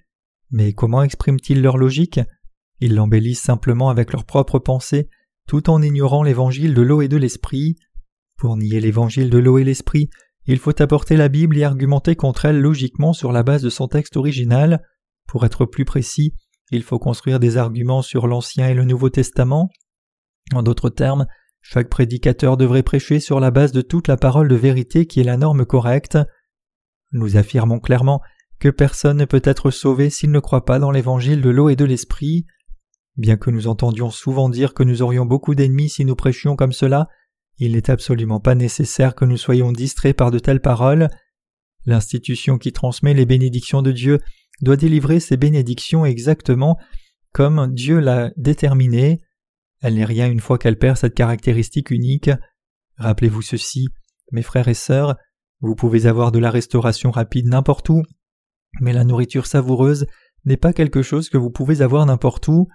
Mais 0.51 0.73
comment 0.73 1.03
expriment-ils 1.03 1.61
leur 1.61 1.77
logique? 1.77 2.19
Ils 2.79 2.95
l'embellissent 2.95 3.41
simplement 3.41 3.89
avec 3.89 4.11
leurs 4.11 4.25
propres 4.25 4.59
pensées, 4.59 5.09
tout 5.47 5.69
en 5.69 5.81
ignorant 5.81 6.23
l'évangile 6.23 6.73
de 6.73 6.81
l'eau 6.81 7.01
et 7.01 7.07
de 7.07 7.17
l'esprit. 7.17 7.75
Pour 8.37 8.57
nier 8.57 8.79
l'évangile 8.79 9.29
de 9.29 9.37
l'eau 9.37 9.57
et 9.57 9.63
l'esprit, 9.63 10.09
il 10.47 10.59
faut 10.59 10.81
apporter 10.81 11.17
la 11.17 11.27
Bible 11.27 11.57
et 11.57 11.63
argumenter 11.63 12.15
contre 12.15 12.45
elle 12.45 12.59
logiquement 12.59 13.13
sur 13.13 13.31
la 13.31 13.43
base 13.43 13.61
de 13.61 13.69
son 13.69 13.87
texte 13.87 14.17
original. 14.17 14.83
Pour 15.27 15.45
être 15.45 15.65
plus 15.65 15.85
précis, 15.85 16.33
il 16.71 16.83
faut 16.83 16.99
construire 16.99 17.39
des 17.39 17.57
arguments 17.57 18.01
sur 18.01 18.27
l'Ancien 18.27 18.67
et 18.67 18.73
le 18.73 18.85
Nouveau 18.85 19.09
Testament. 19.09 19.69
En 20.53 20.63
d'autres 20.63 20.89
termes, 20.89 21.25
chaque 21.61 21.89
prédicateur 21.89 22.57
devrait 22.57 22.83
prêcher 22.83 23.19
sur 23.19 23.39
la 23.39 23.49
base 23.49 23.71
de 23.71 23.81
toute 23.81 24.07
la 24.07 24.17
parole 24.17 24.47
de 24.47 24.55
vérité 24.55 25.07
qui 25.07 25.19
est 25.19 25.23
la 25.23 25.37
norme 25.37 25.65
correcte. 25.65 26.17
Nous 27.11 27.37
affirmons 27.37 27.79
clairement 27.79 28.21
que 28.59 28.69
personne 28.69 29.17
ne 29.17 29.25
peut 29.25 29.41
être 29.43 29.71
sauvé 29.71 30.09
s'il 30.09 30.31
ne 30.31 30.39
croit 30.39 30.65
pas 30.65 30.79
dans 30.79 30.91
l'évangile 30.91 31.41
de 31.41 31.49
l'eau 31.49 31.69
et 31.69 31.75
de 31.75 31.85
l'esprit. 31.85 32.45
Bien 33.17 33.37
que 33.37 33.49
nous 33.49 33.67
entendions 33.67 34.09
souvent 34.09 34.49
dire 34.49 34.73
que 34.73 34.83
nous 34.83 35.01
aurions 35.01 35.25
beaucoup 35.25 35.55
d'ennemis 35.55 35.89
si 35.89 36.05
nous 36.05 36.15
prêchions 36.15 36.55
comme 36.55 36.73
cela, 36.73 37.07
il 37.57 37.73
n'est 37.73 37.89
absolument 37.89 38.39
pas 38.39 38.55
nécessaire 38.55 39.15
que 39.15 39.25
nous 39.25 39.37
soyons 39.37 39.71
distraits 39.71 40.17
par 40.17 40.31
de 40.31 40.39
telles 40.39 40.61
paroles. 40.61 41.07
L'institution 41.85 42.57
qui 42.57 42.73
transmet 42.73 43.13
les 43.13 43.25
bénédictions 43.25 43.81
de 43.81 43.91
Dieu 43.91 44.19
doit 44.61 44.75
délivrer 44.75 45.19
ces 45.19 45.37
bénédictions 45.37 46.05
exactement 46.05 46.77
comme 47.31 47.73
Dieu 47.73 47.99
l'a 47.99 48.31
déterminé. 48.37 49.21
Elle 49.81 49.95
n'est 49.95 50.05
rien 50.05 50.29
une 50.29 50.39
fois 50.39 50.57
qu'elle 50.57 50.77
perd 50.77 50.97
cette 50.97 51.13
caractéristique 51.13 51.91
unique. 51.91 52.29
Rappelez-vous 52.97 53.41
ceci, 53.41 53.89
mes 54.31 54.41
frères 54.41 54.69
et 54.69 54.73
sœurs, 54.73 55.15
vous 55.59 55.75
pouvez 55.75 56.05
avoir 56.05 56.31
de 56.31 56.39
la 56.39 56.49
restauration 56.49 57.11
rapide 57.11 57.47
n'importe 57.47 57.89
où, 57.89 58.03
mais 58.79 58.93
la 58.93 59.03
nourriture 59.03 59.47
savoureuse 59.47 60.05
n'est 60.45 60.57
pas 60.57 60.73
quelque 60.73 61.01
chose 61.01 61.29
que 61.29 61.37
vous 61.37 61.49
pouvez 61.49 61.81
avoir 61.81 62.05
n'importe 62.05 62.47
où. 62.47 62.67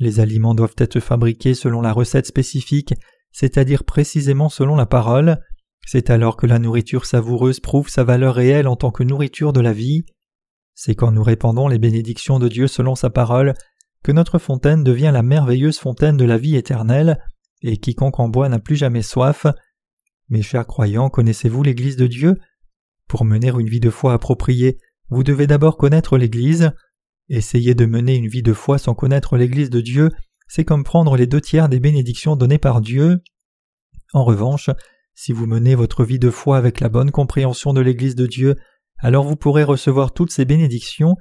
Les 0.00 0.20
aliments 0.20 0.54
doivent 0.54 0.76
être 0.78 1.00
fabriqués 1.00 1.54
selon 1.54 1.80
la 1.80 1.92
recette 1.92 2.26
spécifique, 2.26 2.94
c'est-à-dire 3.32 3.84
précisément 3.84 4.48
selon 4.48 4.76
la 4.76 4.86
parole. 4.86 5.40
C'est 5.86 6.10
alors 6.10 6.36
que 6.36 6.46
la 6.46 6.58
nourriture 6.58 7.06
savoureuse 7.06 7.60
prouve 7.60 7.88
sa 7.88 8.04
valeur 8.04 8.34
réelle 8.34 8.68
en 8.68 8.76
tant 8.76 8.90
que 8.90 9.02
nourriture 9.02 9.52
de 9.52 9.60
la 9.60 9.72
vie. 9.72 10.04
C'est 10.74 10.94
quand 10.94 11.12
nous 11.12 11.22
répandons 11.22 11.66
les 11.66 11.78
bénédictions 11.78 12.38
de 12.38 12.48
Dieu 12.48 12.68
selon 12.68 12.94
sa 12.94 13.10
parole 13.10 13.54
que 14.04 14.12
notre 14.12 14.38
fontaine 14.38 14.84
devient 14.84 15.10
la 15.12 15.22
merveilleuse 15.22 15.78
fontaine 15.78 16.16
de 16.16 16.24
la 16.24 16.38
vie 16.38 16.56
éternelle, 16.56 17.18
et 17.62 17.76
quiconque 17.78 18.20
en 18.20 18.28
boit 18.28 18.48
n'a 18.48 18.60
plus 18.60 18.76
jamais 18.76 19.02
soif. 19.02 19.46
Mes 20.28 20.42
chers 20.42 20.66
croyants, 20.66 21.10
connaissez-vous 21.10 21.62
l'Église 21.62 21.96
de 21.96 22.06
Dieu? 22.06 22.36
Pour 23.08 23.24
mener 23.24 23.48
une 23.48 23.68
vie 23.68 23.80
de 23.80 23.90
foi 23.90 24.12
appropriée, 24.12 24.78
vous 25.08 25.24
devez 25.24 25.46
d'abord 25.46 25.76
connaître 25.76 26.18
l'Église. 26.18 26.70
Essayer 27.28 27.74
de 27.74 27.86
mener 27.86 28.16
une 28.16 28.28
vie 28.28 28.42
de 28.42 28.52
foi 28.52 28.78
sans 28.78 28.94
connaître 28.94 29.36
l'Église 29.36 29.70
de 29.70 29.80
Dieu, 29.80 30.10
c'est 30.48 30.64
comme 30.64 30.84
prendre 30.84 31.16
les 31.16 31.26
deux 31.26 31.40
tiers 31.40 31.68
des 31.68 31.80
bénédictions 31.80 32.36
données 32.36 32.58
par 32.58 32.80
Dieu. 32.80 33.20
En 34.14 34.24
revanche, 34.24 34.70
si 35.14 35.32
vous 35.32 35.46
menez 35.46 35.74
votre 35.74 36.04
vie 36.04 36.18
de 36.18 36.30
foi 36.30 36.56
avec 36.56 36.80
la 36.80 36.88
bonne 36.88 37.10
compréhension 37.10 37.74
de 37.74 37.80
l'Église 37.80 38.14
de 38.14 38.26
Dieu, 38.26 38.56
alors 38.98 39.24
vous 39.24 39.36
pourrez 39.36 39.64
recevoir 39.64 40.12
toutes 40.12 40.32
ces 40.32 40.44
bénédictions. 40.44 41.16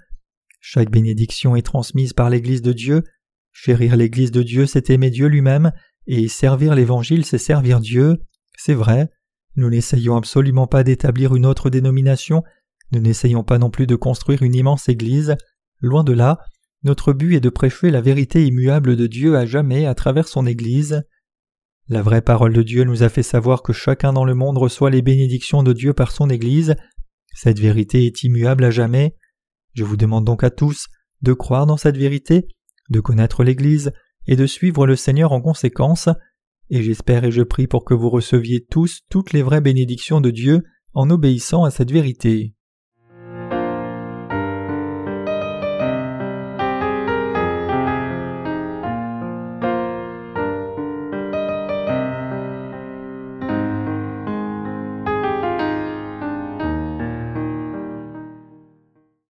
Chaque 0.62 0.90
bénédiction 0.90 1.56
est 1.56 1.62
transmise 1.62 2.14
par 2.14 2.30
l'Église 2.30 2.62
de 2.62 2.74
Dieu. 2.74 3.04
Chérir 3.52 3.96
l'Église 3.96 4.32
de 4.32 4.44
Dieu, 4.44 4.66
c'est 4.66 4.90
aimer 4.90 5.10
Dieu 5.10 5.28
lui-même, 5.28 5.72
et 6.06 6.28
servir 6.28 6.74
l'Évangile, 6.74 7.26
c'est 7.26 7.38
servir 7.38 7.80
Dieu. 7.80 8.18
C'est 8.58 8.74
vrai. 8.74 9.10
Nous 9.56 9.70
n'essayons 9.70 10.16
absolument 10.16 10.68
pas 10.68 10.84
d'établir 10.84 11.36
une 11.36 11.46
autre 11.46 11.70
dénomination, 11.70 12.44
nous 12.92 13.00
n'essayons 13.00 13.44
pas 13.44 13.58
non 13.58 13.70
plus 13.70 13.88
de 13.88 13.96
construire 13.96 14.44
une 14.44 14.56
immense 14.56 14.88
Église. 14.88 15.36
Loin 15.80 16.04
de 16.04 16.14
là, 16.14 16.40
notre 16.84 17.14
but 17.14 17.36
est 17.36 17.40
de 17.40 17.50
prêcher 17.50 17.92
la 17.92 18.02
vérité 18.02 18.46
immuable 18.46 18.96
de 18.96 19.08
Dieu 19.08 19.36
à 19.36 19.46
jamais 19.46 19.86
à 19.86 19.96
travers 19.96 20.28
son 20.28 20.46
Église. 20.46 21.04
La 21.88 22.02
vraie 22.02 22.22
parole 22.22 22.54
de 22.54 22.64
Dieu 22.64 22.84
nous 22.84 23.04
a 23.04 23.10
fait 23.10 23.24
savoir 23.24 23.64
que 23.64 23.74
chacun 23.74 24.14
dans 24.14 24.26
le 24.26 24.36
monde 24.36 24.58
reçoit 24.58 24.90
les 24.90 25.02
bénédictions 25.02 25.64
de 25.64 25.74
Dieu 25.74 25.94
par 25.94 26.12
son 26.12 26.30
Église. 26.30 26.76
Cette 27.34 27.60
vérité 27.60 28.06
est 28.06 28.24
immuable 28.24 28.64
à 28.64 28.72
jamais. 28.72 29.16
Je 29.74 29.84
vous 29.84 29.98
demande 29.98 30.26
donc 30.26 30.44
à 30.44 30.50
tous 30.50 30.88
de 31.22 31.34
croire 31.34 31.66
dans 31.66 31.78
cette 31.78 31.98
vérité, 31.98 32.48
de 32.90 33.00
connaître 33.00 33.44
l'Église 33.44 33.92
et 34.26 34.36
de 34.36 34.46
suivre 34.46 34.86
le 34.86 34.96
Seigneur 34.96 35.32
en 35.32 35.42
conséquence, 35.42 36.10
et 36.70 36.84
j'espère 36.84 37.24
et 37.24 37.32
je 37.32 37.44
prie 37.44 37.68
pour 37.68 37.86
que 37.86 37.94
vous 37.94 38.10
receviez 38.10 38.66
tous 38.66 39.02
toutes 39.10 39.32
les 39.32 39.42
vraies 39.42 39.62
bénédictions 39.62 40.20
de 40.20 40.32
Dieu 40.32 40.64
en 40.94 41.10
obéissant 41.10 41.64
à 41.64 41.72
cette 41.72 41.92
vérité. 41.92 42.57